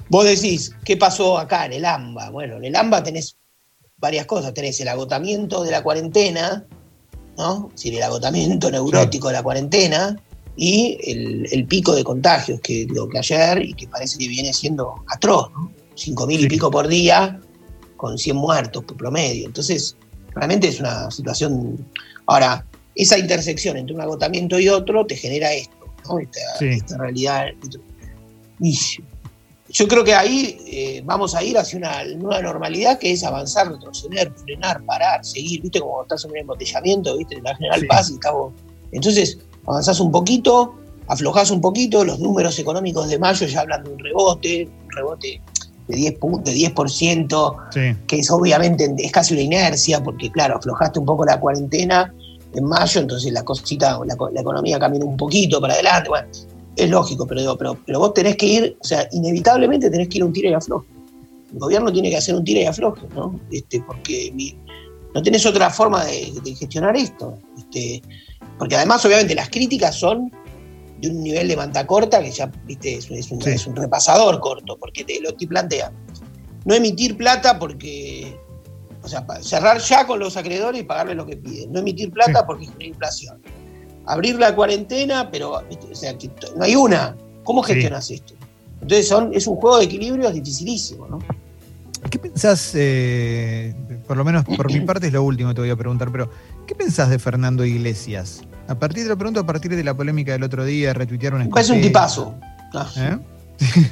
Vos 0.10 0.26
decís, 0.26 0.72
¿qué 0.86 0.96
pasó 0.98 1.38
acá 1.38 1.66
en 1.66 1.74
el 1.74 1.86
AMBA? 1.86 2.30
Bueno, 2.30 2.58
en 2.58 2.66
el 2.66 2.76
AMBA 2.76 3.04
tenés 3.04 3.38
varias 3.98 4.26
cosas. 4.26 4.54
Tenés 4.54 4.80
el 4.80 4.88
agotamiento 4.88 5.64
de 5.64 5.72
la 5.72 5.84
cuarentena, 5.84 6.66
¿no? 7.38 7.68
Es 7.70 7.76
decir, 7.82 7.96
el 7.96 8.04
agotamiento 8.04 8.72
neurótico 8.72 9.28
de 9.28 9.34
la 9.34 9.44
cuarentena, 9.44 10.16
y 10.58 10.98
el, 11.52 11.68
pico 11.68 11.96
de 11.96 12.04
contagios, 12.04 12.60
que 12.62 12.88
lo 12.90 13.08
que 13.08 13.20
ayer 13.20 13.62
y 13.62 13.74
que 13.76 13.88
parece 13.88 14.18
que 14.18 14.28
viene 14.28 14.52
siendo 14.52 14.96
atroz, 15.08 15.52
¿no? 15.52 15.72
5.000 15.96 16.42
y 16.42 16.48
pico 16.48 16.70
por 16.72 16.88
día, 16.88 17.40
con 17.96 18.18
100 18.18 18.36
muertos 18.36 18.84
por 18.84 18.98
promedio. 18.98 19.46
Entonces, 19.46 19.96
realmente 20.38 20.68
es 20.68 20.80
una 20.80 21.10
situación... 21.12 21.86
Ahora, 22.28 22.66
esa 22.96 23.18
intersección 23.18 23.78
entre 23.78 23.96
un 23.96 24.02
agotamiento 24.02 24.60
y 24.60 24.70
otro 24.70 25.06
te 25.06 25.16
genera 25.16 25.54
esto, 25.54 25.76
¿no? 26.08 26.20
esta, 26.20 26.98
realidad. 26.98 27.48
yo 29.70 29.88
creo 29.88 30.04
que 30.04 30.14
ahí 30.14 30.58
eh, 30.68 31.02
vamos 31.06 31.36
a 31.36 31.44
ir 31.44 31.58
hacia 31.58 31.78
una 31.78 32.04
nueva 32.04 32.42
normalidad 32.42 32.98
que 32.98 33.12
es 33.12 33.24
avanzar, 33.24 33.72
retroceder, 33.72 34.32
frenar, 34.44 34.84
parar, 34.84 35.24
seguir, 35.24 35.62
viste 35.62 35.80
como 35.80 36.02
estás 36.02 36.26
en 36.26 36.32
un 36.32 36.38
embotellamiento, 36.38 37.18
viste, 37.18 37.36
en 37.36 37.44
la 37.44 37.56
General 37.56 37.86
Paz 37.88 38.10
y 38.10 38.14
estamos... 38.14 38.54
Entonces, 38.92 39.38
avanzás 39.66 40.00
un 40.00 40.12
poquito, 40.12 40.76
aflojás 41.08 41.52
un 41.52 41.62
poquito, 41.62 42.04
los 42.04 42.20
números 42.20 42.58
económicos 42.60 43.10
de 43.10 43.20
mayo 43.20 43.46
ya 43.46 43.62
hablan 43.62 43.84
de 43.84 43.92
un 43.92 44.00
rebote, 44.00 44.70
un 44.86 44.92
rebote 44.92 45.42
de 45.88 45.96
10, 45.96 46.14
de 46.44 46.54
10% 46.54 48.06
que 48.08 48.16
es 48.18 48.32
obviamente 48.32 48.94
es 48.98 49.12
casi 49.12 49.34
una 49.34 49.44
inercia, 49.44 50.04
porque 50.04 50.32
claro, 50.32 50.58
aflojaste 50.58 51.00
un 51.00 51.06
poco 51.06 51.26
la 51.26 51.40
cuarentena 51.40 52.14
en 52.54 52.64
mayo, 52.64 53.02
entonces 53.02 53.32
la 53.32 53.44
cosita, 53.44 54.00
la, 54.06 54.42
economía 54.42 54.80
camina 54.80 55.06
un 55.06 55.18
poquito 55.18 55.62
para 55.62 55.74
adelante, 55.74 56.10
bueno, 56.10 56.28
es 56.76 56.90
lógico, 56.90 57.26
pero, 57.26 57.58
pero, 57.58 57.78
pero 57.86 58.00
vos 58.00 58.14
tenés 58.14 58.36
que 58.36 58.46
ir, 58.46 58.78
o 58.80 58.84
sea, 58.84 59.08
inevitablemente 59.12 59.90
tenés 59.90 60.08
que 60.10 60.18
ir 60.18 60.24
a 60.24 60.26
un 60.26 60.34
tiro 60.34 60.50
y 60.50 60.54
afloje. 60.54 60.88
El 61.52 61.60
gobierno 61.60 61.92
tiene 61.92 62.10
que 62.10 62.18
hacer 62.18 62.36
un 62.36 62.44
tiro 62.44 62.60
y 62.60 62.66
afloje, 62.66 63.08
¿no? 63.16 63.40
Este, 63.52 63.82
porque 63.82 64.34
no 65.14 65.22
tenés 65.22 65.46
otra 65.46 65.70
forma 65.70 66.06
de, 66.06 66.56
gestionar 66.56 66.96
esto. 66.96 67.38
Este, 67.58 68.02
porque 68.60 68.76
además, 68.76 69.04
obviamente, 69.06 69.34
las 69.34 69.50
críticas 69.50 69.96
son 69.96 70.32
de 71.00 71.10
un 71.10 71.22
nivel 71.22 71.48
de 71.48 71.56
manta 71.56 71.86
corta 71.86 72.22
que 72.22 72.32
ya, 72.32 72.52
viste, 72.66 72.96
es, 72.96 73.32
un, 73.32 73.76
repasador 73.76 74.40
corto, 74.40 74.78
porque 74.78 75.04
te 75.04 75.20
lo 75.22 75.34
te 75.34 75.48
plantea. 75.48 75.92
No 76.66 76.74
emitir 76.74 77.16
plata 77.18 77.58
porque, 77.58 78.38
o 79.02 79.08
sea, 79.08 79.26
cerrar 79.42 79.80
ya 79.80 80.06
con 80.06 80.20
los 80.20 80.36
acreedores 80.36 80.82
y 80.82 80.84
pagarle 80.84 81.16
lo 81.16 81.26
que 81.26 81.38
piden. 81.38 81.72
No 81.72 81.80
emitir 81.80 82.12
plata 82.12 82.46
porque 82.46 82.66
es 82.66 82.72
una 82.76 82.86
inflación. 82.86 83.42
Abrir 84.06 84.40
la 84.40 84.56
cuarentena, 84.56 85.30
pero, 85.32 85.54
o 85.54 85.96
sea, 85.96 86.16
no 86.56 86.64
hay 86.64 86.76
una. 86.76 87.16
¿Cómo 87.44 87.62
gestionas 87.62 88.10
esto? 88.12 88.34
Entonces 88.82 89.08
son, 89.08 89.34
es 89.34 89.48
un 89.48 89.56
juego 89.58 89.78
de 89.78 89.86
equilibrio 89.86 90.30
dificilísimo, 90.32 91.08
¿no? 91.08 91.20
¿Qué 92.10 92.20
pensás, 92.20 92.72
eh, 92.76 93.74
por 94.08 94.18
lo 94.18 94.24
menos 94.24 94.46
por 94.46 94.72
mi 94.72 94.82
parte 94.82 95.08
es 95.08 95.14
lo 95.14 95.24
último 95.24 95.50
que 95.50 95.56
te 95.56 95.62
voy 95.62 95.70
a 95.70 95.76
preguntar, 95.76 96.12
pero 96.12 96.30
¿qué 96.68 96.76
pensás 96.76 97.10
de 97.10 97.18
Fernando 97.18 97.66
Iglesias? 97.66 98.42
A 98.68 98.76
partir 98.76 99.04
de 99.04 99.10
lo 99.10 99.18
pronto, 99.18 99.40
a 99.40 99.46
partir 99.46 99.76
de 99.76 99.84
la 99.84 99.96
polémica 99.96 100.34
del 100.34 100.44
otro 100.44 100.66
día, 100.66 100.94
retuitearon 100.94 101.40
Me 101.40 101.48
parece 101.48 101.74
un 101.74 101.82
tipazo. 101.82 102.36
Ah. 102.74 102.92
¿Eh? 102.98 103.18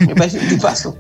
Me 0.05 0.15
parece 0.15 0.39
un 0.39 0.50
tipazo. 0.50 0.98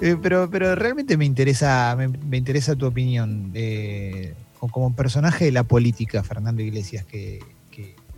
Eh, 0.00 0.16
pero, 0.22 0.48
pero 0.48 0.76
realmente 0.76 1.16
me 1.16 1.24
interesa, 1.24 1.96
me, 1.96 2.36
interesa 2.36 2.76
tu 2.76 2.86
opinión. 2.86 3.50
Eh, 3.54 4.32
como 4.70 4.94
personaje 4.94 5.46
de 5.46 5.50
la 5.50 5.64
política, 5.64 6.22
Fernando 6.22 6.62
Iglesias, 6.62 7.04
que, 7.04 7.40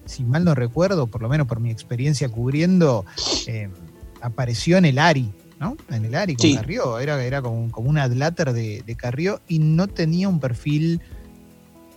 si 0.04 0.22
mal 0.24 0.44
no 0.44 0.54
recuerdo, 0.54 1.06
por 1.06 1.22
lo 1.22 1.30
menos 1.30 1.46
por 1.46 1.58
mi 1.58 1.70
experiencia 1.70 2.28
cubriendo, 2.28 3.06
apareció 4.20 4.76
en 4.76 4.84
el 4.84 4.98
ARI, 4.98 5.32
¿no? 5.60 5.76
En 5.90 6.04
el 6.04 6.14
ARI 6.14 6.34
con 6.34 6.54
Carrió. 6.54 6.98
Era, 6.98 7.22
era 7.22 7.40
como, 7.42 7.70
como 7.70 7.88
un 7.88 7.98
adláter 7.98 8.52
de, 8.52 8.82
de 8.84 8.96
Carrió 8.96 9.40
y 9.46 9.60
no 9.60 9.86
tenía 9.86 10.28
un 10.28 10.40
perfil 10.40 11.00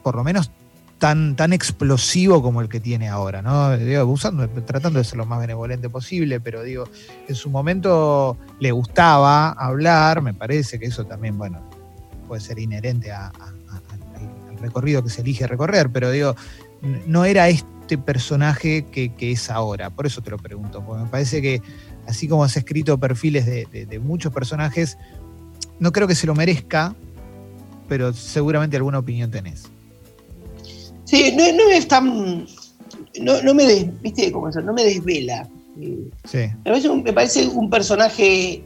por 0.03 0.15
lo 0.15 0.24
menos 0.24 0.51
tan, 1.00 1.36
tan 1.36 1.51
explosivo 1.51 2.41
como 2.41 2.62
el 2.62 2.70
que 2.70 2.79
tiene 2.79 3.10
ahora, 3.10 3.41
¿no? 3.41 3.72
usando, 4.05 4.48
tratando 4.50 5.00
de 5.00 5.05
ser 5.05 5.17
lo 5.17 5.25
más 5.25 5.39
benevolente 5.39 5.89
posible, 5.89 6.39
pero 6.39 6.63
digo, 6.63 6.88
en 7.27 7.36
su 7.36 7.50
momento 7.50 8.38
le 8.60 8.72
gustaba 8.72 9.50
hablar, 9.51 10.22
me 10.22 10.34
parece 10.34 10.79
que 10.79 10.86
eso 10.86 11.05
también, 11.05 11.38
bueno, 11.38 11.62
puede 12.28 12.41
ser 12.41 12.60
inherente 12.60 13.12
al 13.12 13.34
recorrido 14.62 15.04
que 15.04 15.10
se 15.10 15.21
elige 15.21 15.45
recorrer, 15.45 15.89
pero 15.89 16.10
digo, 16.10 16.38
no 17.06 17.26
era 17.26 17.49
este 17.49 17.97
personaje 17.97 18.86
que, 18.86 19.12
es 19.19 19.49
ahora, 19.49 19.89
por 19.89 20.06
eso 20.06 20.21
te 20.21 20.32
lo 20.32 20.38
pregunto, 20.38 20.86
porque 20.86 21.04
me 21.04 21.10
parece 21.10 21.41
que 21.41 21.62
así 22.07 22.27
como 22.27 22.43
has 22.43 22.57
escrito 22.57 22.97
perfiles 22.97 23.45
de 23.45 23.99
muchos 23.99 24.33
personajes, 24.33 24.97
no 25.79 25.91
creo 25.91 26.07
que 26.07 26.15
se 26.15 26.27
lo 26.27 26.35
merezca, 26.35 26.95
pero 27.87 28.13
seguramente 28.13 28.77
alguna 28.77 28.99
opinión 28.99 29.31
tenés. 29.31 29.69
Sí, 31.05 31.35
no, 31.35 31.69
es 31.69 31.87
tan. 31.87 32.45
No, 33.19 33.53
me, 33.53 33.91
¿viste 34.01 34.31
cómo 34.31 34.49
no 34.49 34.73
me 34.73 34.83
desvela. 34.83 35.47
Sí. 36.25 36.49
Me, 36.65 37.13
parece 37.13 37.47
un, 37.47 37.69
personaje 37.69 38.63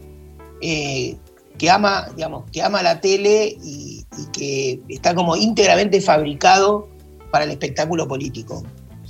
eh, 0.61 1.17
que 1.57 1.69
ama, 1.69 2.07
digamos, 2.15 2.49
que 2.51 2.61
ama 2.61 2.83
la 2.83 3.01
tele 3.01 3.57
y, 3.61 4.05
que 4.31 4.79
está 4.89 5.13
como 5.13 5.35
íntegramente 5.35 5.99
fabricado 6.01 6.87
para 7.31 7.45
el 7.45 7.51
espectáculo 7.51 8.07
político. 8.07 8.63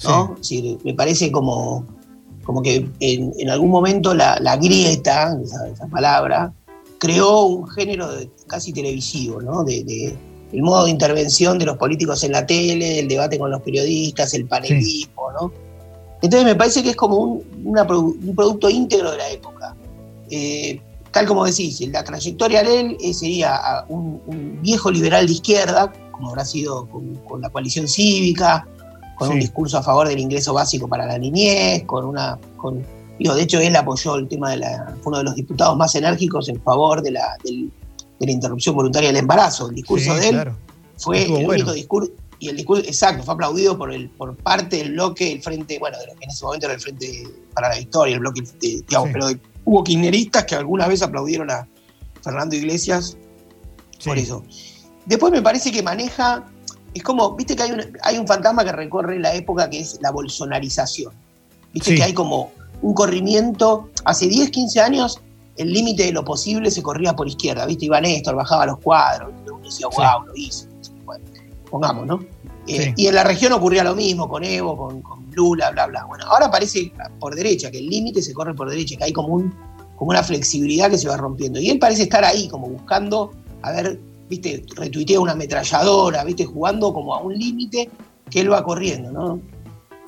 ¿no? 0.04 0.36
me 0.84 0.94
parece 0.94 1.32
como, 1.32 1.86
como 2.48 2.62
que 2.62 2.90
en, 3.02 3.50
algún 3.50 3.70
momento 3.70 4.14
la, 4.14 4.56
grieta, 4.56 5.38
esa, 5.44 5.88
palabra, 5.92 6.54
creó 6.98 7.44
un 7.44 7.68
género 7.68 8.08
casi 8.48 8.72
televisivo, 8.72 9.42
¿no? 9.42 9.66
de, 9.66 10.16
el 10.54 10.62
modo 10.62 10.86
de 10.86 10.92
intervención 10.92 11.60
de 11.60 11.66
los 11.66 11.78
políticos 11.78 12.24
en 12.24 12.32
la 12.32 12.46
tele, 12.46 13.00
el 13.00 13.10
debate 13.10 13.38
con 13.38 13.52
los 13.52 13.62
periodistas, 13.62 14.34
el 14.34 14.46
panelismo, 14.46 15.30
¿no? 15.34 15.52
Entonces 16.22 16.46
me 16.46 16.56
parece 16.56 16.82
que 16.82 16.92
es 16.92 16.96
como 16.96 17.18
un, 17.18 18.34
producto 18.34 18.70
íntegro 18.70 19.12
de 19.12 19.18
la 19.18 19.30
época. 19.30 19.76
Eh, 20.32 20.80
tal 21.12 21.28
como 21.28 21.44
decís, 21.44 21.82
la 21.92 22.02
trayectoria 22.02 22.64
de 22.64 22.80
él 22.80 22.98
eh, 23.02 23.14
sería 23.14 23.84
un, 23.90 24.22
viejo 24.62 24.90
liberal 24.90 25.28
de 25.28 25.34
izquierda, 25.34 25.92
como 26.12 26.30
habrá 26.30 26.46
sido 26.46 26.88
con, 26.88 27.42
la 27.42 27.50
coalición 27.50 27.90
cívica, 27.90 28.66
con 29.18 29.30
un 29.30 29.40
discurso 29.40 29.78
a 29.78 29.84
favor 29.84 30.08
del 30.08 30.20
ingreso 30.20 30.54
básico 30.54 30.88
para 30.88 31.06
la 31.06 31.18
niñez, 31.18 31.84
con 31.86 32.06
una... 32.06 32.38
Con, 32.56 32.86
de 33.20 33.42
hecho, 33.42 33.60
él 33.60 33.76
apoyó 33.76 34.16
el 34.16 34.28
tema 34.28 34.52
de 34.52 34.58
la... 34.58 34.96
fue 35.02 35.10
uno 35.10 35.18
de 35.18 35.24
los 35.24 35.36
diputados 35.36 35.76
más 35.76 35.96
enérgicos 35.96 36.50
en 36.50 36.62
favor 36.62 37.02
de 37.02 37.12
la, 37.12 37.36
del 37.44 37.72
de 38.20 38.26
la 38.26 38.32
interrupción 38.32 38.76
voluntaria 38.76 39.10
del 39.10 39.18
embarazo. 39.18 39.70
El 39.70 39.76
discurso 39.76 40.14
de 40.16 40.30
él 40.30 40.52
fue 40.98 41.24
el 41.24 41.48
único 41.48 41.72
discurso, 41.74 42.12
y 42.40 42.50
el 42.50 42.58
discurso, 42.58 42.84
exacto, 42.84 43.24
fue 43.24 43.34
aplaudido 43.34 43.78
por, 43.78 43.92
el, 43.92 44.10
por 44.10 44.36
parte 44.38 44.78
del 44.78 44.94
bloque, 44.94 45.32
el 45.32 45.42
frente, 45.42 45.80
bueno, 45.80 45.98
en 46.22 46.30
ese 46.30 46.46
momento 46.46 46.68
era 46.68 46.76
el 46.76 46.82
Frente 46.82 47.28
para 47.54 47.70
la 47.70 47.78
Victoria, 47.78 48.16
el 48.16 48.20
bloque, 48.20 48.44
digamos, 48.60 49.10
pero 49.12 49.28
hubo 49.66 49.84
kirchneristas 49.84 50.46
que 50.46 50.56
alguna 50.56 50.88
vez 50.88 51.02
aplaudieron 51.02 51.50
a 51.50 51.68
Fernando 52.22 52.56
Iglesias 52.56 53.18
por 54.06 54.18
eso. 54.18 54.44
Después 55.06 55.32
me 55.32 55.42
parece 55.42 55.72
que 55.72 55.82
maneja, 55.82 56.46
es 56.98 57.04
como, 57.04 57.36
viste 57.36 57.56
que 57.56 57.64
hay 57.64 57.72
un, 57.72 57.82
hay 58.04 58.18
un 58.18 58.28
fantasma 58.28 58.64
que 58.64 58.72
recorre 58.72 59.20
la 59.20 59.34
época 59.34 59.70
que 59.70 59.80
es 59.80 60.00
la 60.02 60.12
bolsonarización. 60.12 61.14
Viste 61.74 61.96
que 61.96 62.04
hay 62.04 62.14
como 62.14 62.52
un 62.82 62.94
corrimiento, 62.94 63.90
hace 64.06 64.28
10, 64.28 64.52
15 64.52 64.82
años 64.82 65.22
el 65.58 65.74
límite 65.74 66.04
de 66.06 66.12
lo 66.12 66.24
posible 66.24 66.70
se 66.72 66.84
corría 66.84 67.16
por 67.16 67.28
izquierda, 67.28 67.66
¿viste? 67.66 67.86
Iba 67.86 68.00
Néstor, 68.00 68.36
bajaba 68.36 68.66
los 68.66 68.78
cuadros, 68.80 69.34
uno 69.46 69.60
decía, 69.64 69.88
wow, 69.88 70.26
lo 70.26 70.36
hizo. 70.36 70.68
Bueno, 71.04 71.26
pongamos, 71.70 72.06
¿no? 72.06 72.20
Eh, 72.68 72.94
y 72.96 73.08
en 73.08 73.16
la 73.16 73.24
región 73.24 73.54
ocurría 73.54 73.84
lo 73.84 73.96
mismo, 73.96 74.28
con 74.30 74.44
Evo, 74.44 74.78
con, 74.78 75.28
Lula, 75.32 75.70
bla, 75.70 75.86
bla. 75.86 76.06
Bueno, 76.06 76.26
ahora 76.26 76.50
parece 76.50 76.92
por 77.20 77.36
derecha, 77.36 77.70
que 77.70 77.78
el 77.78 77.88
límite 77.88 78.24
se 78.24 78.34
corre 78.34 78.56
por 78.56 78.70
derecha, 78.70 78.98
que 78.98 79.04
hay 79.04 79.14
como, 79.14 79.36
un, 79.36 79.54
como 79.96 80.10
una 80.10 80.24
flexibilidad 80.24 80.90
que 80.90 80.98
se 80.98 81.08
va 81.08 81.16
rompiendo. 81.16 81.60
Y 81.60 81.70
él 81.70 81.78
parece 81.78 82.04
estar 82.04 82.26
ahí, 82.26 82.48
como 82.48 82.68
buscando, 82.68 83.32
a 83.62 83.72
ver, 83.72 84.00
¿viste? 84.30 84.66
Retuitea 84.76 85.20
una 85.20 85.34
ametralladora, 85.34 86.24
¿viste? 86.24 86.46
Jugando 86.46 86.94
como 86.94 87.16
a 87.16 87.22
un 87.22 87.34
límite 87.34 87.90
que 88.30 88.42
él 88.42 88.52
va 88.52 88.64
corriendo, 88.64 89.12
¿no? 89.12 89.42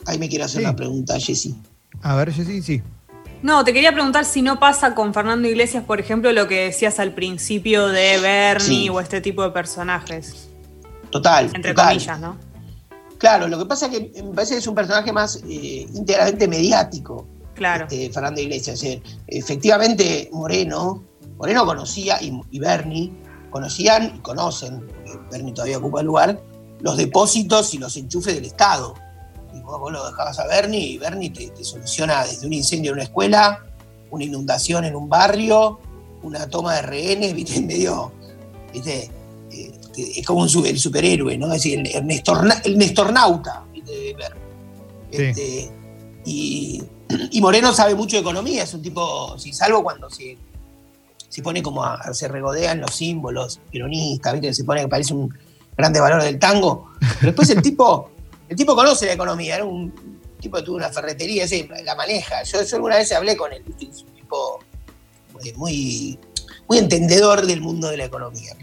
Ahí 0.05 0.17
me 0.17 0.29
quiero 0.29 0.45
hacer 0.45 0.61
una 0.61 0.75
pregunta, 0.75 1.19
Jessy. 1.19 1.55
A 2.01 2.15
ver, 2.15 2.31
Jessy, 2.31 2.61
sí. 2.61 2.81
No, 3.41 3.63
te 3.63 3.71
quería 3.71 3.93
preguntar 3.93 4.25
si 4.25 4.41
no 4.41 4.59
pasa 4.59 4.93
con 4.95 5.13
Fernando 5.13 5.47
Iglesias, 5.47 5.83
por 5.85 5.99
ejemplo, 5.99 6.31
lo 6.33 6.47
que 6.47 6.65
decías 6.65 6.99
al 6.99 7.13
principio 7.13 7.87
de 7.87 8.19
Bernie 8.19 8.89
o 8.89 8.99
este 8.99 9.21
tipo 9.21 9.43
de 9.43 9.51
personajes. 9.51 10.49
Total. 11.09 11.49
Entre 11.53 11.73
comillas, 11.73 12.19
¿no? 12.19 12.37
Claro, 13.17 13.47
lo 13.47 13.57
que 13.59 13.65
pasa 13.65 13.87
es 13.87 13.91
que 13.91 14.23
me 14.23 14.33
parece 14.33 14.53
que 14.53 14.59
es 14.59 14.67
un 14.67 14.75
personaje 14.75 15.11
más 15.11 15.41
eh, 15.47 15.87
íntegramente 15.93 16.47
mediático. 16.47 17.27
Claro. 17.53 17.85
Este, 17.89 18.09
Fernando 18.11 18.39
Iglesias. 18.39 18.81
efectivamente, 19.27 20.29
Moreno, 20.31 21.03
Moreno 21.37 21.65
conocía, 21.65 22.17
y, 22.21 22.59
Bernie, 22.59 23.11
conocían 23.49 24.15
y 24.15 24.19
conocen, 24.19 24.87
Bernie 25.31 25.53
todavía 25.53 25.77
ocupa 25.77 26.01
el 26.01 26.07
lugar, 26.07 26.41
los 26.79 26.97
depósitos 26.97 27.73
y 27.73 27.77
los 27.77 27.95
enchufes 27.97 28.35
del 28.35 28.45
Estado 28.45 28.95
vos, 29.77 29.91
lo 29.91 30.05
dejabas 30.05 30.39
a 30.39 30.47
Bernie 30.47 30.79
y 30.79 30.97
Bernie 30.97 31.29
te, 31.29 31.63
soluciona 31.63 32.25
desde 32.25 32.47
un 32.47 32.53
incendio 32.53 32.91
en 32.91 32.95
una 32.95 33.03
escuela, 33.03 33.65
una 34.09 34.23
inundación 34.23 34.85
en 34.85 34.95
un 34.95 35.09
barrio, 35.09 35.79
una 36.23 36.47
toma 36.47 36.75
de 36.75 36.81
rehenes, 36.83 37.33
viste, 37.35 37.61
medio, 37.61 38.11
viste, 38.73 39.11
eh, 39.51 39.71
es 39.97 40.25
como 40.25 40.41
un 40.41 40.65
el 40.65 40.79
superhéroe, 40.79 41.37
¿no? 41.37 41.47
Es 41.47 41.63
decir, 41.63 41.79
el, 41.79 41.87
el 42.63 42.77
Nestornauta, 42.77 43.65
de 43.85 44.15
ver. 44.15 44.35
Este, 45.11 45.71
y, 46.25 46.81
Moreno 47.41 47.73
sabe 47.73 47.95
mucho 47.95 48.15
de 48.15 48.21
economía, 48.21 48.63
es 48.63 48.73
un 48.73 48.81
tipo, 48.81 49.37
si 49.37 49.51
salvo 49.51 49.83
cuando 49.83 50.09
se, 50.09 50.37
se 51.29 51.41
pone 51.41 51.63
como 51.63 51.83
a, 51.83 52.13
se 52.13 52.27
regodean 52.27 52.81
los 52.81 52.93
símbolos 52.93 53.61
peronistas, 53.71 54.33
¿viste? 54.33 54.53
se 54.53 54.63
pone 54.63 54.81
que 54.81 54.87
parece 54.87 55.13
un 55.13 55.33
grande 55.77 55.99
valor 55.99 56.21
del 56.21 56.37
tango. 56.37 56.89
Pero 56.99 57.27
después 57.27 57.49
el 57.51 57.61
tipo, 57.61 58.11
el 58.49 58.57
tipo 58.57 58.75
conoce 58.75 59.05
la 59.05 59.13
economía, 59.13 59.55
era 59.55 59.63
un 59.63 59.93
tipo 60.39 60.57
que 60.57 60.63
tuvo 60.63 60.77
una 60.77 60.89
ferretería, 60.89 61.45
la 61.83 61.95
maneja. 61.95 62.43
Yo, 62.43 62.59
alguna 62.73 62.97
vez 62.97 63.11
hablé 63.11 63.37
con 63.37 63.53
él, 63.53 63.63
es 63.79 64.01
un 64.01 64.09
tipo 64.13 64.59
muy, 65.55 66.19
muy 66.67 66.77
entendedor 66.77 67.45
del 67.45 67.61
mundo 67.61 67.89
de 67.89 67.97
la 67.97 68.05
economía. 68.05 68.53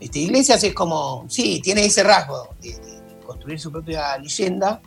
Este, 0.00 0.18
Iglesias 0.18 0.62
es 0.62 0.74
como, 0.74 1.24
sí, 1.28 1.60
tiene 1.62 1.84
ese 1.84 2.02
rasgo 2.02 2.54
de, 2.60 2.76
construir 3.26 3.60
su 3.60 3.70
propia 3.70 4.16
leyenda. 4.18 4.80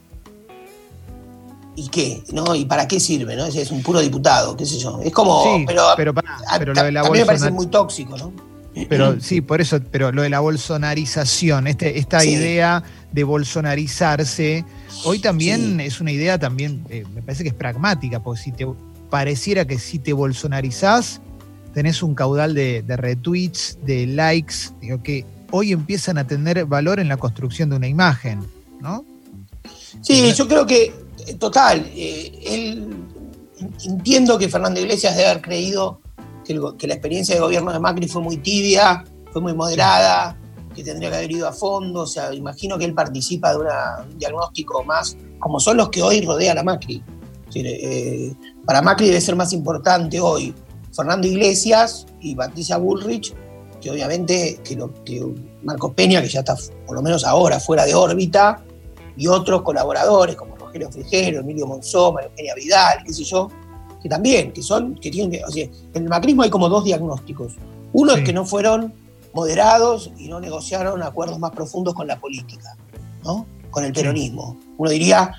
¿Y 1.75 1.87
qué? 1.87 2.23
¿No? 2.31 2.55
¿Y 2.55 2.65
para 2.65 2.87
qué 2.87 2.99
sirve? 2.99 3.35
¿no? 3.35 3.45
Es 3.45 3.71
un 3.71 3.81
puro 3.81 3.99
diputado, 3.99 4.55
qué 4.57 4.65
sé 4.65 4.77
yo. 4.77 4.99
Es 5.03 5.11
como. 5.11 5.43
Sí, 5.43 5.63
pero, 5.65 5.83
pero, 5.95 6.13
pero 6.59 6.73
lo 6.73 6.83
de 6.83 6.91
la 6.91 7.09
me 7.09 7.25
parece 7.25 7.51
muy 7.51 7.67
tóxico, 7.67 8.17
¿no? 8.17 8.33
Pero 8.89 9.19
sí, 9.21 9.41
por 9.41 9.61
eso, 9.61 9.79
pero 9.91 10.11
lo 10.11 10.21
de 10.21 10.29
la 10.29 10.39
bolsonarización, 10.39 11.67
este, 11.67 11.97
esta 11.99 12.23
idea 12.25 12.83
de 13.11 13.23
bolsonarizarse, 13.23 14.65
hoy 15.05 15.19
también 15.19 15.79
es 15.79 16.01
una 16.01 16.11
idea 16.11 16.37
también, 16.37 16.85
eh, 16.89 17.03
me 17.13 17.21
parece 17.21 17.43
que 17.43 17.49
es 17.49 17.55
pragmática, 17.55 18.21
porque 18.21 18.41
si 18.41 18.51
te 18.51 18.67
pareciera 19.09 19.65
que 19.65 19.77
si 19.77 19.99
te 19.99 20.13
bolsonarizás, 20.13 21.21
tenés 21.73 22.03
un 22.03 22.15
caudal 22.15 22.53
de, 22.53 22.83
retweets, 22.87 23.77
de 23.85 24.07
likes, 24.07 24.55
digo, 24.81 25.01
que 25.03 25.25
hoy 25.51 25.71
empiezan 25.73 26.17
a 26.17 26.25
tener 26.25 26.65
valor 26.65 26.99
en 26.99 27.07
la 27.07 27.17
construcción 27.17 27.69
de 27.69 27.75
una 27.75 27.87
imagen, 27.87 28.39
¿no? 28.79 29.03
Sí, 30.01 30.33
yo 30.33 30.47
creo 30.47 30.65
que, 30.65 30.85
eh, 30.85 30.93
total, 31.39 31.89
eh, 31.95 32.31
él, 32.45 32.87
entiendo 33.85 34.37
que 34.37 34.49
Fernando 34.49 34.79
Iglesias 34.79 35.15
debe 35.15 35.29
haber 35.29 35.41
creído 35.41 36.01
que, 36.45 36.87
la 36.87 36.93
experiencia 36.93 37.35
de 37.35 37.41
gobierno 37.41 37.71
de 37.71 37.79
Macri 37.79 38.07
fue 38.07 38.21
muy 38.21 38.37
tibia, 38.37 39.03
fue 39.31 39.41
muy 39.41 39.53
moderada, 39.53 40.37
que 40.75 40.83
tendría 40.83 41.09
que 41.09 41.17
haber 41.17 41.31
ido 41.31 41.47
a 41.47 41.53
fondo, 41.53 42.01
o 42.01 42.07
sea, 42.07 42.33
imagino 42.33 42.77
que 42.77 42.85
él 42.85 42.93
participa 42.93 43.51
de 43.51 43.59
un 43.59 44.17
diagnóstico 44.17 44.83
más, 44.83 45.17
como 45.39 45.59
son 45.59 45.77
los 45.77 45.89
que 45.89 46.01
hoy 46.01 46.21
rodean 46.21 46.57
a 46.57 46.63
Macri. 46.63 47.03
Eh, 47.53 48.33
para 48.65 48.81
Macri 48.81 49.07
debe 49.07 49.19
ser 49.19 49.35
más 49.35 49.51
importante 49.51 50.21
hoy 50.21 50.55
Fernando 50.93 51.27
Iglesias 51.27 52.05
y 52.21 52.35
Patricia 52.35 52.77
Bullrich, 52.77 53.33
que 53.81 53.91
obviamente 53.91 54.61
que, 54.63 54.77
que 55.03 55.25
Peña, 55.95 56.21
que 56.21 56.29
ya 56.29 56.39
está 56.39 56.55
por 56.85 56.95
lo 56.95 57.01
menos 57.01 57.25
ahora 57.25 57.59
fuera 57.59 57.85
de 57.85 57.93
órbita, 57.93 58.63
y 59.17 59.27
otros 59.27 59.61
colaboradores 59.61 60.35
como 60.35 60.50
Rogelio 60.71 60.91
Frigero, 60.91 61.41
Emilio 61.41 61.67
Monzoma, 61.67 62.21
Eugenia 62.23 62.55
Vidal, 62.55 63.03
qué 63.05 63.13
sé 63.13 63.23
yo, 63.23 63.49
que 64.01 64.09
también, 64.09 64.51
que 64.51 64.61
son, 64.61 64.95
que 64.95 65.11
tienen 65.11 65.31
que, 65.31 65.43
o 65.43 65.51
sea, 65.51 65.65
en 65.65 66.03
el 66.03 66.09
macrismo 66.09 66.43
hay 66.43 66.49
como 66.49 66.69
dos 66.69 66.83
diagnósticos. 66.83 67.53
Uno 67.93 68.13
es 68.13 68.23
que 68.23 68.33
no 68.33 68.45
fueron 68.45 68.93
moderados 69.33 70.11
y 70.17 70.27
no 70.27 70.39
negociaron 70.39 71.03
acuerdos 71.03 71.39
más 71.39 71.51
profundos 71.51 71.93
con 71.93 72.07
la 72.07 72.19
política, 72.19 72.75
¿no? 73.23 73.45
Con 73.69 73.85
el 73.85 73.93
peronismo. 73.93 74.57
Uno 74.77 74.89
diría 74.89 75.33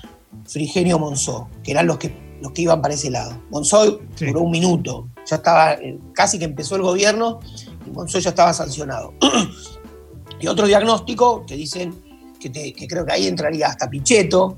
Frigenio 0.47 0.97
Monzó, 0.99 1.49
que 1.63 1.71
eran 1.71 1.87
los 1.87 1.97
que, 1.97 2.13
los 2.41 2.51
que 2.51 2.63
iban 2.63 2.81
para 2.81 2.93
ese 2.93 3.09
lado. 3.09 3.37
Monzó 3.49 3.99
duró 4.19 4.41
un 4.41 4.51
minuto, 4.51 5.09
ya 5.25 5.37
estaba, 5.37 5.73
eh, 5.73 5.99
casi 6.13 6.39
que 6.39 6.45
empezó 6.45 6.75
el 6.75 6.83
gobierno 6.83 7.39
y 7.85 7.91
Monzó 7.91 8.19
ya 8.19 8.29
estaba 8.29 8.53
sancionado. 8.53 9.13
y 10.39 10.47
otro 10.47 10.67
diagnóstico 10.67 11.45
que 11.45 11.55
dicen 11.55 11.93
que, 12.39 12.51
que, 12.51 12.87
creo 12.87 13.05
que 13.05 13.13
ahí 13.13 13.27
entraría 13.27 13.67
hasta 13.67 13.89
Pichetto, 13.89 14.57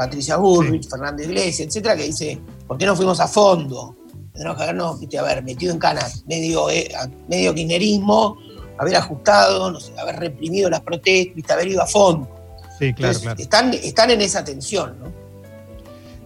Patricia 0.00 0.38
Bullrich, 0.38 0.88
Fernando 0.88 1.22
Iglesias, 1.22 1.68
etcétera, 1.68 1.94
que 1.94 2.04
dice, 2.04 2.40
¿por 2.66 2.78
qué 2.78 2.86
no 2.86 2.96
fuimos 2.96 3.20
a 3.20 3.28
fondo? 3.28 3.98
Tenemos 4.32 4.56
que 4.56 4.62
habernos, 4.62 4.98
haber 5.18 5.44
metido 5.44 5.74
en 5.74 5.78
canas 5.78 6.24
medio, 6.26 6.70
eh, 6.70 6.90
medio 7.28 7.52
kirchnerismo, 7.54 8.38
haber 8.78 8.96
ajustado, 8.96 9.70
no 9.70 9.78
sé, 9.78 9.92
haber 10.00 10.16
reprimido 10.16 10.70
las 10.70 10.80
protestas, 10.80 11.50
haber 11.50 11.68
ido 11.68 11.82
a 11.82 11.86
fondo. 11.86 12.26
Sí, 12.78 12.94
claro, 12.94 13.20
claro. 13.20 13.38
Están, 13.38 13.74
están 13.74 14.10
en 14.10 14.22
esa 14.22 14.42
tensión, 14.42 14.96
¿no? 14.98 15.12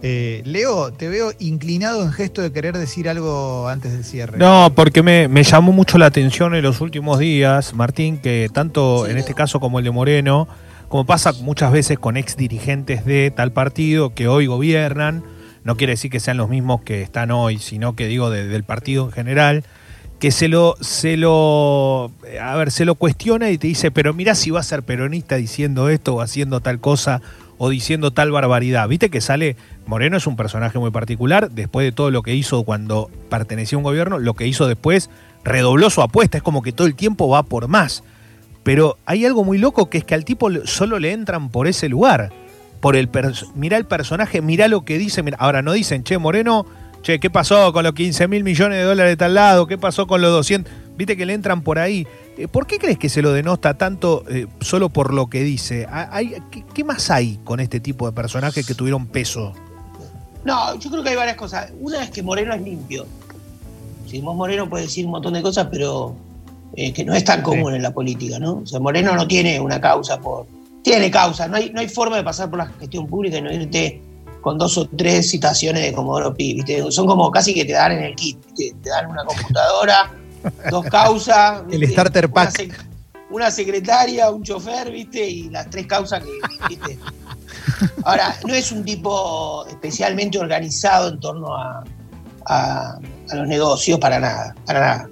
Eh, 0.01 0.41
Leo, 0.45 0.93
te 0.93 1.09
veo 1.09 1.33
inclinado 1.39 2.01
en 2.03 2.13
gesto 2.13 2.41
de 2.41 2.53
querer 2.53 2.77
decir 2.77 3.09
algo 3.09 3.67
antes 3.67 3.91
del 3.91 4.05
cierre. 4.05 4.37
No, 4.37 4.71
porque 4.73 5.03
me, 5.03 5.43
llamó 5.43 5.73
mucho 5.73 5.97
la 5.97 6.05
atención 6.05 6.55
en 6.55 6.63
los 6.63 6.79
últimos 6.79 7.19
días, 7.19 7.73
Martín, 7.73 8.19
que 8.19 8.47
tanto 8.53 9.05
en 9.05 9.17
este 9.17 9.33
caso 9.33 9.59
como 9.59 9.79
el 9.79 9.83
de 9.83 9.91
Moreno, 9.91 10.47
como 10.95 11.05
pasa 11.05 11.33
muchas 11.41 11.73
veces 11.73 11.99
con 11.99 12.15
ex 12.15 12.37
dirigentes 12.37 13.03
de 13.03 13.29
tal 13.29 13.51
partido 13.51 14.13
que 14.13 14.29
hoy 14.29 14.45
gobiernan, 14.45 15.25
no 15.65 15.75
quiere 15.75 15.91
decir 15.91 16.09
que 16.09 16.21
sean 16.21 16.37
los 16.37 16.47
mismos 16.47 16.83
que 16.83 17.01
están 17.01 17.31
hoy, 17.31 17.57
sino 17.59 17.97
que 17.97 18.07
digo 18.07 18.29
del 18.29 18.63
partido 18.63 19.03
en 19.03 19.11
general, 19.11 19.65
que 20.21 20.31
se 20.31 20.47
lo, 20.47 20.77
se 20.79 21.17
lo, 21.17 22.13
a 22.41 22.55
ver, 22.55 22.71
se 22.71 22.85
lo 22.85 22.95
cuestiona 22.95 23.51
y 23.51 23.57
te 23.57 23.67
dice, 23.67 23.91
pero 23.91 24.13
mira 24.13 24.35
si 24.35 24.51
va 24.51 24.61
a 24.61 24.63
ser 24.63 24.83
peronista 24.83 25.35
diciendo 25.35 25.89
esto 25.89 26.15
o 26.15 26.21
haciendo 26.21 26.61
tal 26.61 26.79
cosa 26.79 27.21
o 27.57 27.67
diciendo 27.67 28.11
tal 28.11 28.31
barbaridad. 28.31 28.87
Viste 28.87 29.09
que 29.09 29.19
sale, 29.19 29.57
Moreno 29.87 30.15
es 30.15 30.27
un 30.27 30.37
personaje 30.37 30.79
muy 30.79 30.91
particular, 30.91 31.51
después 31.51 31.85
de 31.85 31.91
todo 31.91 32.09
lo 32.09 32.23
que 32.23 32.35
hizo 32.35 32.63
cuando 32.63 33.11
pertenecía 33.29 33.75
a 33.75 33.79
un 33.79 33.83
gobierno, 33.83 34.17
lo 34.17 34.33
que 34.33 34.47
hizo 34.47 34.65
después 34.65 35.09
redobló 35.43 35.89
su 35.89 36.01
apuesta, 36.01 36.37
es 36.37 36.43
como 36.43 36.61
que 36.61 36.71
todo 36.71 36.87
el 36.87 36.95
tiempo 36.95 37.27
va 37.27 37.43
por 37.43 37.67
más. 37.67 38.01
Pero 38.65 38.97
hay 39.05 39.23
algo 39.27 39.43
muy 39.43 39.59
loco 39.59 39.91
que 39.91 39.99
es 39.99 40.03
que 40.03 40.15
al 40.15 40.25
tipo 40.25 40.49
solo 40.65 40.97
le 40.97 41.11
entran 41.11 41.49
por 41.49 41.67
ese 41.67 41.87
lugar. 41.87 42.33
Por 42.79 42.95
el 42.95 43.07
mira 43.53 43.77
el 43.77 43.85
personaje, 43.85 44.41
mira 44.41 44.67
lo 44.67 44.83
que 44.83 44.97
dice. 44.97 45.23
Ahora 45.37 45.61
no 45.61 45.71
dicen, 45.73 46.03
che, 46.03 46.17
Moreno, 46.17 46.65
che, 47.03 47.19
¿qué 47.19 47.29
pasó 47.29 47.71
con 47.73 47.83
los 47.83 47.93
15 47.93 48.27
mil 48.27 48.43
millones 48.43 48.79
de 48.79 48.83
dólares 48.83 49.11
de 49.11 49.17
tal 49.17 49.35
lado? 49.35 49.67
¿Qué 49.67 49.77
pasó 49.77 50.07
con 50.07 50.19
los 50.19 50.31
200? 50.31 50.73
Viste 50.97 51.15
que 51.15 51.27
le 51.27 51.33
entran 51.33 51.61
por 51.61 51.77
ahí. 51.77 52.07
Eh, 52.39 52.47
¿Por 52.47 52.65
qué 52.65 52.79
crees 52.79 52.97
que 52.97 53.07
se 53.07 53.21
lo 53.21 53.33
denota 53.33 53.75
tanto 53.75 54.23
eh, 54.29 54.47
solo 54.61 54.89
por 54.89 55.13
lo 55.13 55.27
que 55.27 55.43
dice? 55.43 55.85
¿Hay, 55.91 56.35
qué, 56.73 56.83
más 56.83 57.11
hay 57.11 57.39
con 57.43 57.59
este 57.59 57.79
tipo 57.79 58.07
de 58.07 58.13
personajes 58.13 58.65
que 58.65 58.73
tuvieron 58.73 59.05
peso? 59.05 59.53
No, 60.43 60.73
yo 60.79 60.89
creo 60.89 61.03
que 61.03 61.09
hay 61.09 61.15
varias 61.15 61.37
cosas. 61.37 61.71
Una 61.79 62.03
es 62.03 62.09
que 62.09 62.23
Moreno 62.23 62.51
es 62.51 62.63
limpio. 62.63 63.05
Si 64.07 64.21
vos 64.21 64.35
Moreno 64.35 64.67
puede 64.67 64.85
decir 64.85 65.05
un 65.05 65.11
montón 65.11 65.33
de 65.33 65.43
cosas, 65.43 65.67
pero 65.69 66.15
eh, 66.77 66.91
que 66.91 67.05
no 67.05 67.13
es 67.13 67.23
tan 67.23 67.41
común 67.41 67.73
en 67.73 67.81
la 67.81 67.93
política, 67.93 68.37
¿no? 68.37 68.59
O 68.63 68.65
sea, 68.65 68.81
Moreno 68.81 69.15
no 69.15 69.25
tiene 69.25 69.59
una 69.59 69.79
causa 69.79 70.19
por. 70.19 70.45
Tiene 70.83 71.09
causa, 71.09 71.47
no 71.47 71.55
hay, 71.55 71.71
no 71.71 71.79
hay 71.79 71.87
forma 71.87 72.17
de 72.17 72.23
pasar 72.23 72.49
por 72.49 72.59
la 72.59 72.67
gestión 72.67 73.07
pública 73.07 73.37
y 73.37 73.41
no 73.41 73.51
irte 73.51 74.01
con 74.41 74.57
dos 74.57 74.77
o 74.77 74.87
tres 74.87 75.31
citaciones 75.31 75.81
de 75.81 75.93
Comodoro 75.93 76.33
Pi, 76.33 76.53
¿viste? 76.53 76.91
Son 76.91 77.07
como 77.07 77.31
casi 77.31 77.53
que 77.53 77.65
te 77.65 77.73
dan 77.73 77.93
en 77.93 78.03
el 78.03 78.15
kit, 78.15 78.37
te 78.55 78.89
dan 78.89 79.09
una 79.09 79.23
computadora, 79.23 80.11
dos 80.69 80.85
causas. 80.87 81.63
El 81.71 81.89
starter 81.89 82.29
pack. 82.29 82.85
Una, 83.31 83.49
secretaria, 83.49 84.29
un 84.29 84.43
chofer, 84.43 84.91
¿viste? 84.91 85.27
Y 85.27 85.49
las 85.49 85.69
tres 85.69 85.87
causas 85.87 86.21
que, 86.23 86.29
¿viste? 86.69 86.99
Ahora, 88.03 88.35
no 88.45 88.53
es 88.53 88.71
un 88.71 88.83
tipo 88.83 89.65
especialmente 89.67 90.37
organizado 90.37 91.09
en 91.09 91.19
torno 91.19 91.55
a, 91.55 91.83
a 92.45 92.99
los 93.33 93.47
negocios, 93.47 93.97
para 93.97 94.19
nada, 94.19 94.55
para 94.65 94.79
nada 94.79 95.09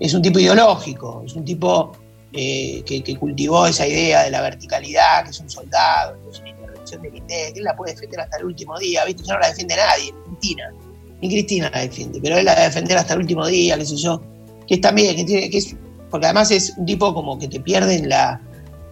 es 0.00 0.14
un 0.14 0.22
tipo 0.22 0.38
ideológico, 0.38 1.22
es 1.24 1.34
un 1.34 1.44
tipo 1.44 1.92
eh, 2.32 2.82
que, 2.86 3.16
cultivó 3.16 3.66
esa 3.66 3.86
idea 3.86 4.22
de 4.24 4.30
la 4.30 4.40
verticalidad, 4.40 5.24
que 5.24 5.30
es 5.30 5.40
un 5.40 5.50
soldado, 5.50 6.16
que 6.24 6.30
es 6.30 6.40
una 6.40 6.50
intervención 6.50 7.02
del 7.02 7.16
INDEC, 7.16 7.56
él 7.56 7.64
la 7.64 7.76
puede 7.76 7.92
defender 7.92 8.20
hasta 8.20 8.38
el 8.38 8.46
último 8.46 8.78
día, 8.78 9.04
¿viste? 9.04 9.24
Ya 9.24 9.34
no 9.34 9.40
la 9.40 9.48
defiende 9.48 9.76
nadie, 9.76 10.14
Cristina, 10.24 10.72
ni 11.20 11.28
Cristina 11.28 11.70
la 11.70 11.80
defiende, 11.80 12.18
pero 12.22 12.38
él 12.38 12.46
la 12.46 12.54
debe 12.54 12.66
defender 12.66 12.96
hasta 12.96 13.12
el 13.14 13.20
último 13.20 13.46
día, 13.46 13.76
qué 13.76 13.84
sé 13.84 13.96
yo, 13.96 14.22
que 14.66 14.74
es 14.74 14.80
también, 14.80 15.16
que 15.16 15.24
tiene, 15.24 15.50
que 15.50 15.58
es, 15.58 15.76
porque 16.10 16.26
además 16.26 16.50
es 16.50 16.72
un 16.78 16.86
tipo 16.86 17.12
como 17.12 17.38
que 17.38 17.46
te 17.46 17.60
pierde 17.60 17.96
en 17.96 18.08
la, 18.08 18.40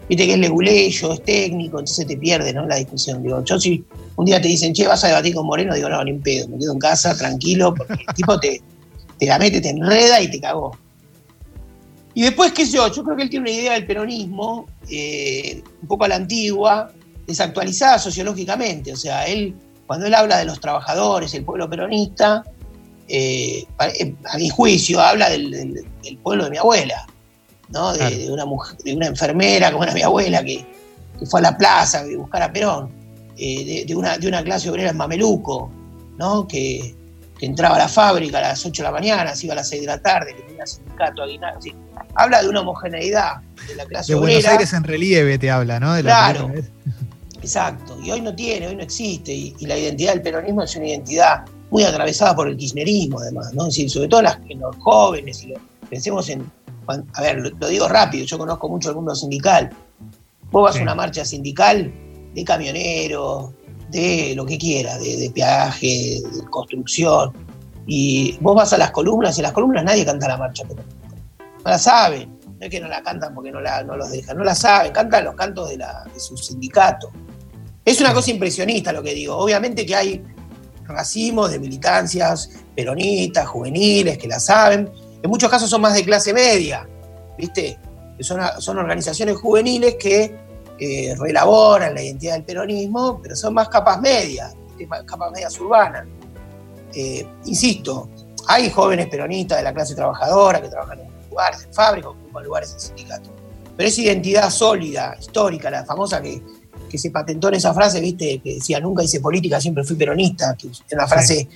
viste 0.09 0.27
que 0.27 0.35
es 0.35 0.39
leguleyo, 0.39 1.13
es 1.15 1.23
técnico, 1.23 1.79
entonces 1.79 2.07
te 2.07 2.19
pierde, 2.19 2.53
¿no? 2.53 2.67
La 2.67 2.77
discusión, 2.77 3.23
digo, 3.23 3.43
yo 3.45 3.59
si 3.59 3.83
un 4.17 4.27
día 4.27 4.43
te 4.43 4.49
dicen, 4.49 4.75
che, 4.75 4.87
vas 4.87 5.05
a 5.05 5.09
debatir 5.09 5.35
con 5.35 5.47
Moreno, 5.47 5.75
digo, 5.75 5.89
no, 5.89 6.05
ni 6.05 6.13
un 6.13 6.21
pedo, 6.21 6.49
me 6.49 6.59
quedo 6.59 6.73
en 6.73 6.79
casa, 6.79 7.17
tranquilo, 7.17 7.75
porque 7.75 8.05
el 8.07 8.15
tipo 8.15 8.39
te, 8.39 8.61
te 9.19 9.27
la 9.27 9.39
mete, 9.39 9.61
te 9.61 9.71
enreda 9.71 10.21
y 10.21 10.29
te 10.31 10.41
cagó. 10.41 10.77
Y 12.19 12.23
después, 12.23 12.51
qué 12.51 12.67
sé 12.67 12.73
yo, 12.73 12.93
yo 12.93 13.05
creo 13.05 13.17
que 13.17 13.23
él 13.23 13.31
tiene 13.31 13.49
una 13.49 13.57
idea 13.57 13.73
del 13.75 13.87
peronismo, 13.87 14.67
eh, 14.91 15.63
un 15.83 15.87
poco 15.87 16.05
a 16.05 16.09
la 16.09 16.17
antigua, 16.17 16.91
desactualizada 17.25 17.97
sociológicamente. 18.01 18.93
O 18.93 18.97
sea, 18.97 19.25
él, 19.27 19.55
cuando 19.87 20.07
él 20.07 20.15
habla 20.15 20.39
de 20.39 20.45
los 20.45 20.59
trabajadores, 20.59 21.33
el 21.35 21.45
pueblo 21.45 21.71
peronista, 21.71 22.43
eh, 23.07 23.65
eh, 24.01 24.15
a 24.33 24.37
mi 24.37 24.49
juicio, 24.49 25.01
habla 25.01 25.31
del, 25.31 25.87
pueblo 26.21 26.47
de 26.47 26.51
mi 26.51 26.57
abuela, 26.57 27.07
¿no? 27.69 27.93
De, 27.93 28.29
una 28.33 28.47
mujer, 28.47 28.77
de 28.79 28.97
una 28.97 29.07
enfermera 29.07 29.71
como 29.71 29.85
era 29.85 29.95
mi 29.95 30.03
abuela 30.03 30.43
que, 30.43 30.67
fue 31.25 31.39
a 31.39 31.45
la 31.45 31.57
plaza 31.57 32.01
a 32.01 32.17
buscar 32.17 32.43
a 32.43 32.53
Perón, 32.53 32.91
de, 33.37 33.95
una, 33.95 34.19
de 34.19 34.27
una 34.27 34.43
clase 34.43 34.69
obrera 34.69 34.91
en 34.91 34.97
Mameluco, 34.97 35.71
¿no? 36.17 36.49
Que, 36.49 36.97
entraba 37.47 37.77
a 37.77 37.79
la 37.79 37.89
fábrica 37.89 38.39
a 38.39 38.43
las 38.43 38.65
8 38.65 38.83
de 38.83 38.87
la 38.87 38.93
mañana, 38.93 39.35
se 39.35 39.47
iba 39.47 39.53
a 39.53 39.57
las 39.57 39.69
6 39.69 39.83
de 39.83 39.87
la 39.87 39.99
tarde, 40.01 40.35
que 40.35 40.43
tenía 40.43 40.67
sindicato, 40.67 41.23
aguinaldo, 41.23 41.61
habla 42.15 42.43
de 42.43 42.49
una 42.49 42.61
homogeneidad 42.61 43.37
de 43.67 43.77
la 43.77 43.85
clase 43.87 44.13
de 44.13 44.19
obrera. 44.19 44.39
Buenos 44.39 44.53
Aires 44.53 44.73
en 44.73 44.85
relieve 44.85 45.39
te 45.39 45.51
habla, 45.51 45.81
¿no? 45.81 45.97
claro. 46.01 46.51
Exacto, 47.41 47.97
y 48.03 48.11
hoy 48.11 48.21
no 48.21 48.35
tiene, 48.35 48.67
hoy 48.67 48.77
no 48.77 48.83
existe, 48.83 49.33
y, 49.33 49.55
y, 49.59 49.67
la 49.67 49.79
identidad 49.79 50.13
del 50.13 50.23
peronismo 50.23 50.65
es 50.65 50.75
una 50.75 50.89
identidad 50.89 51.45
muy 51.71 51.85
atravesada 51.85 52.35
por 52.35 52.49
el 52.49 52.57
kirchnerismo, 52.57 53.21
además, 53.21 53.55
¿no? 53.55 53.69
Es 53.69 53.75
decir, 53.75 53.91
sobre 53.91 54.09
todo 54.09 54.23
las, 54.23 54.39
en 54.49 54.59
los 54.59 54.77
jóvenes, 54.77 55.45
y 55.45 55.55
pensemos 55.89 56.29
en, 56.29 56.51
a 56.87 57.23
ver, 57.23 57.39
lo, 57.39 57.51
lo, 57.51 57.69
digo 57.69 57.89
rápido, 57.89 58.25
yo 58.25 58.39
conozco 58.39 58.69
mucho 58.69 58.91
el 58.91 58.97
mundo 58.97 59.15
sindical. 59.15 59.71
Vos 60.51 60.65
vas 60.65 60.75
sí. 60.75 60.81
a 60.81 60.83
una 60.83 60.95
marcha 60.95 61.25
sindical 61.25 61.93
de 62.35 62.45
camioneros, 62.45 63.51
de 63.91 64.35
lo 64.37 64.45
que 64.45 64.59
quiera, 64.59 64.99
de, 64.99 65.31
peaje, 65.35 66.21
de 66.33 66.45
construcción, 66.51 67.33
y 67.87 68.37
vos 68.41 68.55
vas 68.55 68.73
a 68.73 68.79
las 68.79 68.91
columnas, 68.91 69.37
y 69.37 69.41
en 69.41 69.45
las 69.45 69.53
columnas 69.53 69.85
nadie 69.85 70.05
canta 70.05 70.29
la 70.29 70.37
marcha 70.37 70.65
peronista. 70.65 70.97
No 71.39 71.71
la 71.71 71.79
saben, 71.79 72.39
no 72.45 72.67
es 72.67 72.71
que 72.71 72.81
no 72.81 72.89
la 72.89 73.03
cantan 73.03 73.35
porque 73.35 73.51
no, 73.51 73.61
la, 73.61 73.83
no 73.83 73.97
los 73.97 74.11
dejan, 74.11 74.37
no 74.37 74.45
la 74.45 74.55
saben, 74.55 74.93
cantan 74.93 75.25
los 75.25 75.35
cantos 75.35 75.69
de, 75.71 75.79
la, 75.79 76.05
de 76.13 76.21
su 76.21 76.37
sindicato. 76.37 77.11
Es 77.85 78.01
una 78.01 78.13
cosa 78.13 78.31
impresionista 78.31 78.93
lo 78.93 79.03
que 79.03 79.15
digo. 79.15 79.37
Obviamente 79.37 79.87
que 79.87 79.97
hay 79.97 80.23
racimos 80.85 81.51
de 81.51 81.59
militancias 81.59 82.51
peronistas, 82.75 83.47
juveniles, 83.47 84.19
que 84.19 84.29
la 84.29 84.41
saben. 84.41 84.91
En 85.23 85.31
muchos 85.31 85.51
casos 85.51 85.71
son 85.71 85.81
más 85.81 85.95
de 85.95 86.05
clase 86.05 86.33
media, 86.33 86.89
¿viste? 87.37 87.79
Son, 88.21 88.41
son 88.59 88.79
organizaciones 88.79 89.37
juveniles 89.37 89.97
que 89.99 90.48
eh, 90.81 91.15
reelaboran 91.19 91.95
la 91.95 92.03
identidad 92.03 92.35
del 92.35 92.45
peronismo, 92.45 93.21
pero 93.21 93.35
son 93.35 93.55
más 93.55 93.69
capas 93.69 94.01
medias, 94.01 94.55
capas 95.07 95.33
medias 95.33 95.59
urbanas. 95.59 96.07
Eh, 96.95 97.27
insisto, 97.47 98.09
hay 98.47 98.71
jóvenes 98.71 99.09
peronistas 99.09 99.59
de 99.59 99.65
la 99.65 99.75
clase 99.75 99.95
trabajadora 99.95 100.63
que 100.63 100.69
trabajan 100.69 101.01
en 101.01 101.09
lugares, 101.31 101.65
en 101.65 101.75
fábricas, 101.75 102.13
en 102.13 102.45
lugares 102.45 102.73
en 102.73 102.81
sindicatos. 102.81 103.31
Pero 103.77 103.89
esa 103.89 104.01
identidad 104.01 104.51
sólida, 104.51 105.17
histórica, 105.19 105.71
la 105.71 105.85
famosa 105.85 106.23
que, 106.23 106.43
que 106.89 106.97
se 106.99 107.11
patentó 107.11 107.49
en 107.49 107.55
esa 107.55 107.75
frase, 107.75 108.01
viste, 108.01 108.41
que 108.41 108.55
decía, 108.55 108.79
nunca 108.79 109.03
hice 109.03 109.21
política, 109.21 109.61
siempre 109.61 109.83
fui 109.85 109.97
peronista, 109.97 110.57
que 110.57 110.69
es 110.69 110.83
una 110.93 111.09
frase 111.09 111.49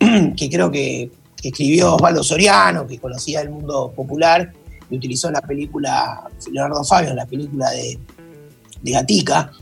sí. 0.00 0.34
que 0.36 0.48
creo 0.48 0.70
que, 0.70 1.10
que, 1.36 1.48
escribió 1.48 1.96
Osvaldo 1.96 2.22
Soriano, 2.22 2.86
que 2.86 2.98
conocía 2.98 3.40
el 3.40 3.50
mundo 3.50 3.92
popular, 3.94 4.52
y 4.88 4.96
utilizó 4.96 5.28
en 5.28 5.34
la 5.34 5.42
película, 5.42 6.28
Leonardo 6.50 6.84
Fabio, 6.84 7.10
en 7.10 7.16
la 7.16 7.26
película 7.26 7.70
de, 7.70 7.98
de 8.82 8.92
Gatica. 8.92 9.52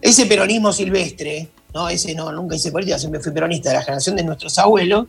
Ese 0.00 0.26
peronismo 0.26 0.72
silvestre, 0.72 1.48
¿no? 1.72 1.88
ese 1.88 2.14
no, 2.14 2.30
nunca 2.32 2.56
hice 2.56 2.70
política, 2.70 2.98
siempre 2.98 3.20
fui 3.20 3.32
peronista, 3.32 3.70
de 3.70 3.76
la 3.76 3.82
generación 3.82 4.16
de 4.16 4.24
nuestros 4.24 4.58
abuelos, 4.58 5.06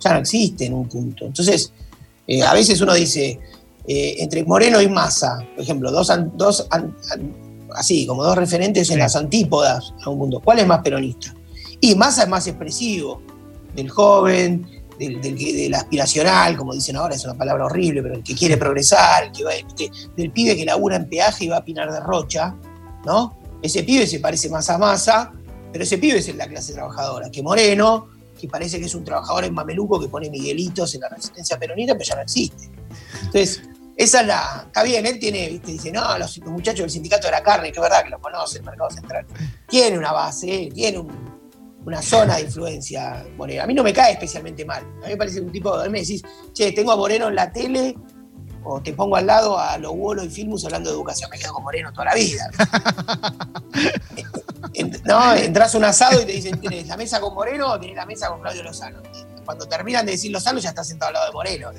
ya 0.00 0.12
no 0.12 0.18
existe 0.18 0.66
en 0.66 0.74
un 0.74 0.88
punto. 0.88 1.26
Entonces, 1.26 1.72
eh, 2.26 2.42
a 2.42 2.52
veces 2.52 2.80
uno 2.80 2.94
dice, 2.94 3.38
eh, 3.86 4.16
entre 4.18 4.44
Moreno 4.44 4.80
y 4.80 4.88
Massa, 4.88 5.38
por 5.54 5.62
ejemplo, 5.62 5.90
dos, 5.90 6.10
dos 6.34 6.66
así, 7.74 8.06
como 8.06 8.24
dos 8.24 8.36
referentes 8.36 8.90
en 8.90 8.98
las 8.98 9.16
antípodas 9.16 9.94
a 10.04 10.10
un 10.10 10.18
mundo. 10.18 10.40
¿Cuál 10.40 10.58
es 10.58 10.66
más 10.66 10.82
peronista? 10.82 11.34
Y 11.80 11.94
Massa 11.94 12.24
es 12.24 12.28
más 12.28 12.46
expresivo, 12.46 13.22
del 13.74 13.88
joven, 13.88 14.66
del, 14.98 15.20
del, 15.20 15.36
del, 15.36 15.74
aspiracional, 15.74 16.56
como 16.56 16.74
dicen 16.74 16.96
ahora, 16.96 17.14
es 17.14 17.24
una 17.24 17.34
palabra 17.34 17.66
horrible, 17.66 18.02
pero 18.02 18.14
el 18.14 18.22
que 18.22 18.34
quiere 18.34 18.56
progresar, 18.56 19.24
el 19.24 19.32
que 19.32 19.44
va, 19.44 19.52
del 20.16 20.30
pibe 20.30 20.56
que 20.56 20.64
labura 20.64 20.96
en 20.96 21.08
peaje 21.08 21.46
y 21.46 21.48
va 21.48 21.58
a 21.58 21.64
Pinar 21.64 21.92
de 21.92 22.00
Rocha, 22.00 22.54
¿no? 23.04 23.38
Ese 23.62 23.82
pibe 23.84 24.06
se 24.06 24.18
parece 24.18 24.48
más 24.48 24.68
a 24.70 24.78
Massa, 24.78 25.32
pero 25.72 25.84
ese 25.84 25.98
pibe 25.98 26.18
es 26.18 26.28
en 26.28 26.38
la 26.38 26.48
clase 26.48 26.72
trabajadora, 26.72 27.30
que 27.30 27.42
Moreno, 27.42 28.08
que 28.40 28.48
parece 28.48 28.78
que 28.78 28.86
es 28.86 28.94
un 28.94 29.04
trabajador 29.04 29.44
en 29.44 29.54
mameluco 29.54 30.00
que 30.00 30.08
pone 30.08 30.28
miguelitos 30.28 30.94
en 30.94 31.02
la 31.02 31.08
resistencia 31.08 31.58
peronista, 31.58 31.94
pero 31.94 32.04
ya 32.04 32.16
no 32.16 32.22
existe. 32.22 32.70
Entonces, 33.22 33.62
esa 33.96 34.20
es 34.22 34.26
la. 34.26 34.64
Está 34.66 34.82
bien, 34.82 35.06
él 35.06 35.18
tiene, 35.18 35.48
¿viste? 35.48 35.72
dice, 35.72 35.92
no, 35.92 36.18
los, 36.18 36.38
los, 36.38 36.50
muchachos 36.50 36.80
del 36.80 36.90
sindicato 36.90 37.28
de 37.28 37.32
la 37.32 37.42
carne, 37.42 37.70
que 37.70 37.78
es 37.78 37.82
verdad 37.82 38.02
que 38.02 38.10
lo 38.10 38.20
conoce 38.20 38.58
el 38.58 38.64
mercado 38.64 38.90
central. 38.90 39.26
Tiene 39.68 39.98
una 39.98 40.12
base, 40.12 40.70
tiene 40.74 40.98
un, 40.98 41.10
una 41.84 42.02
zona 42.02 42.36
de 42.36 42.42
influencia 42.42 43.24
Moreno. 43.36 43.62
A 43.62 43.66
mí 43.66 43.74
no 43.74 43.82
me 43.82 43.92
cae 43.92 44.12
especialmente 44.12 44.64
mal. 44.64 44.82
A 45.02 45.06
mí 45.06 45.12
me 45.12 45.16
parece 45.16 45.40
un 45.40 45.52
tipo. 45.52 45.74
A 45.74 45.84
mí 45.84 45.90
me 45.90 46.00
decís, 46.00 46.22
che, 46.52 46.72
tengo 46.72 46.92
a 46.92 46.96
Moreno 46.96 47.28
en 47.28 47.34
la 47.34 47.52
tele, 47.52 47.96
o 48.64 48.80
te 48.80 48.92
pongo 48.92 49.16
al 49.16 49.26
lado 49.26 49.58
a 49.58 49.76
los 49.78 49.92
Wolo 49.92 50.24
y 50.24 50.30
Filmus 50.30 50.64
hablando 50.64 50.90
de 50.90 50.96
educación. 50.96 51.30
Me 51.30 51.38
quedo 51.38 51.52
con 51.52 51.64
Moreno 51.64 51.92
toda 51.92 52.06
la 52.06 52.14
vida. 52.14 52.50
no, 55.04 55.34
entras 55.34 55.74
a 55.74 55.78
un 55.78 55.84
asado 55.84 56.22
y 56.22 56.26
te 56.26 56.32
dicen, 56.32 56.60
¿tienes 56.60 56.86
la 56.86 56.96
mesa 56.96 57.20
con 57.20 57.34
Moreno 57.34 57.72
o 57.72 57.78
tienes 57.78 57.96
la 57.96 58.06
mesa 58.06 58.28
con 58.28 58.40
Claudio 58.40 58.62
Lozano? 58.62 59.02
Cuando 59.44 59.66
terminan 59.66 60.06
de 60.06 60.12
decir 60.12 60.30
Lozano 60.30 60.60
ya 60.60 60.70
está 60.70 60.84
sentado 60.84 61.08
al 61.08 61.14
lado 61.14 61.26
de 61.26 61.32
Moreno. 61.32 61.70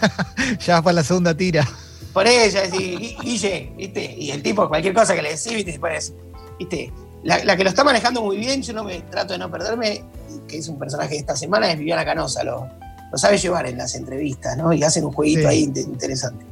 ya 0.58 0.82
para 0.82 0.94
la 0.94 1.04
segunda 1.04 1.36
tira. 1.36 1.68
Por 2.12 2.26
ella, 2.26 2.62
decir, 2.62 3.16
Guille, 3.20 3.72
¿viste? 3.76 4.14
Y 4.16 4.30
el 4.30 4.42
tipo, 4.42 4.68
cualquier 4.68 4.94
cosa 4.94 5.14
que 5.14 5.22
le 5.22 5.30
decís, 5.30 5.52
¿viste? 5.52 5.72
Después, 5.72 6.12
¿viste? 6.58 6.92
La, 7.24 7.42
la, 7.44 7.56
que 7.56 7.64
lo 7.64 7.70
está 7.70 7.82
manejando 7.82 8.22
muy 8.22 8.36
bien, 8.36 8.62
yo 8.62 8.72
no 8.72 8.84
me 8.84 9.00
trato 9.00 9.32
de 9.32 9.38
no 9.38 9.50
perderme, 9.50 10.04
que 10.46 10.58
es 10.58 10.68
un 10.68 10.78
personaje 10.78 11.14
de 11.14 11.20
esta 11.20 11.34
semana, 11.34 11.72
es 11.72 11.78
Viviana 11.78 12.04
Canosa, 12.04 12.44
lo, 12.44 12.68
lo 13.14 13.18
sabe 13.18 13.38
llevar 13.38 13.64
en 13.68 13.78
las 13.78 13.94
entrevistas, 13.94 14.56
¿no? 14.56 14.72
Y 14.72 14.82
hacen 14.82 15.04
un 15.04 15.12
jueguito 15.12 15.42
sí. 15.42 15.46
ahí 15.46 15.72
interesante. 15.76 16.44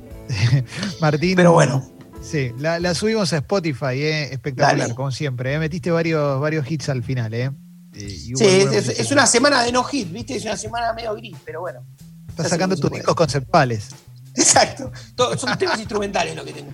Martín. 1.01 1.35
Pero 1.35 1.51
bueno. 1.51 1.85
Sí, 2.23 2.53
la, 2.57 2.79
la 2.79 2.95
subimos 2.95 3.33
a 3.33 3.39
Spotify, 3.39 4.01
¿eh? 4.01 4.23
espectacular, 4.33 4.79
Dale. 4.79 4.95
como 4.95 5.11
siempre. 5.11 5.55
¿eh? 5.55 5.59
Metiste 5.59 5.91
varios, 5.91 6.41
varios 6.41 6.71
hits 6.71 6.89
al 6.89 7.03
final, 7.03 7.35
¿eh? 7.35 7.51
sí, 7.93 8.33
es, 8.39 8.89
es, 8.91 9.11
una 9.11 9.27
semana 9.27 9.65
de 9.65 9.73
no 9.73 9.83
hit, 9.83 10.13
¿viste? 10.13 10.37
Es 10.37 10.45
una 10.45 10.57
semana 10.57 10.93
medio 10.93 11.17
gris, 11.17 11.37
pero 11.45 11.63
bueno. 11.63 11.85
Estás 12.29 12.49
sacando 12.49 12.77
tus 12.77 12.93
discos 12.93 13.17
conceptuales. 13.17 13.89
Exacto. 14.37 14.93
Todo, 15.17 15.37
son 15.37 15.59
temas 15.59 15.81
instrumentales 15.81 16.37
lo 16.37 16.45
que 16.45 16.53
tengo. 16.53 16.71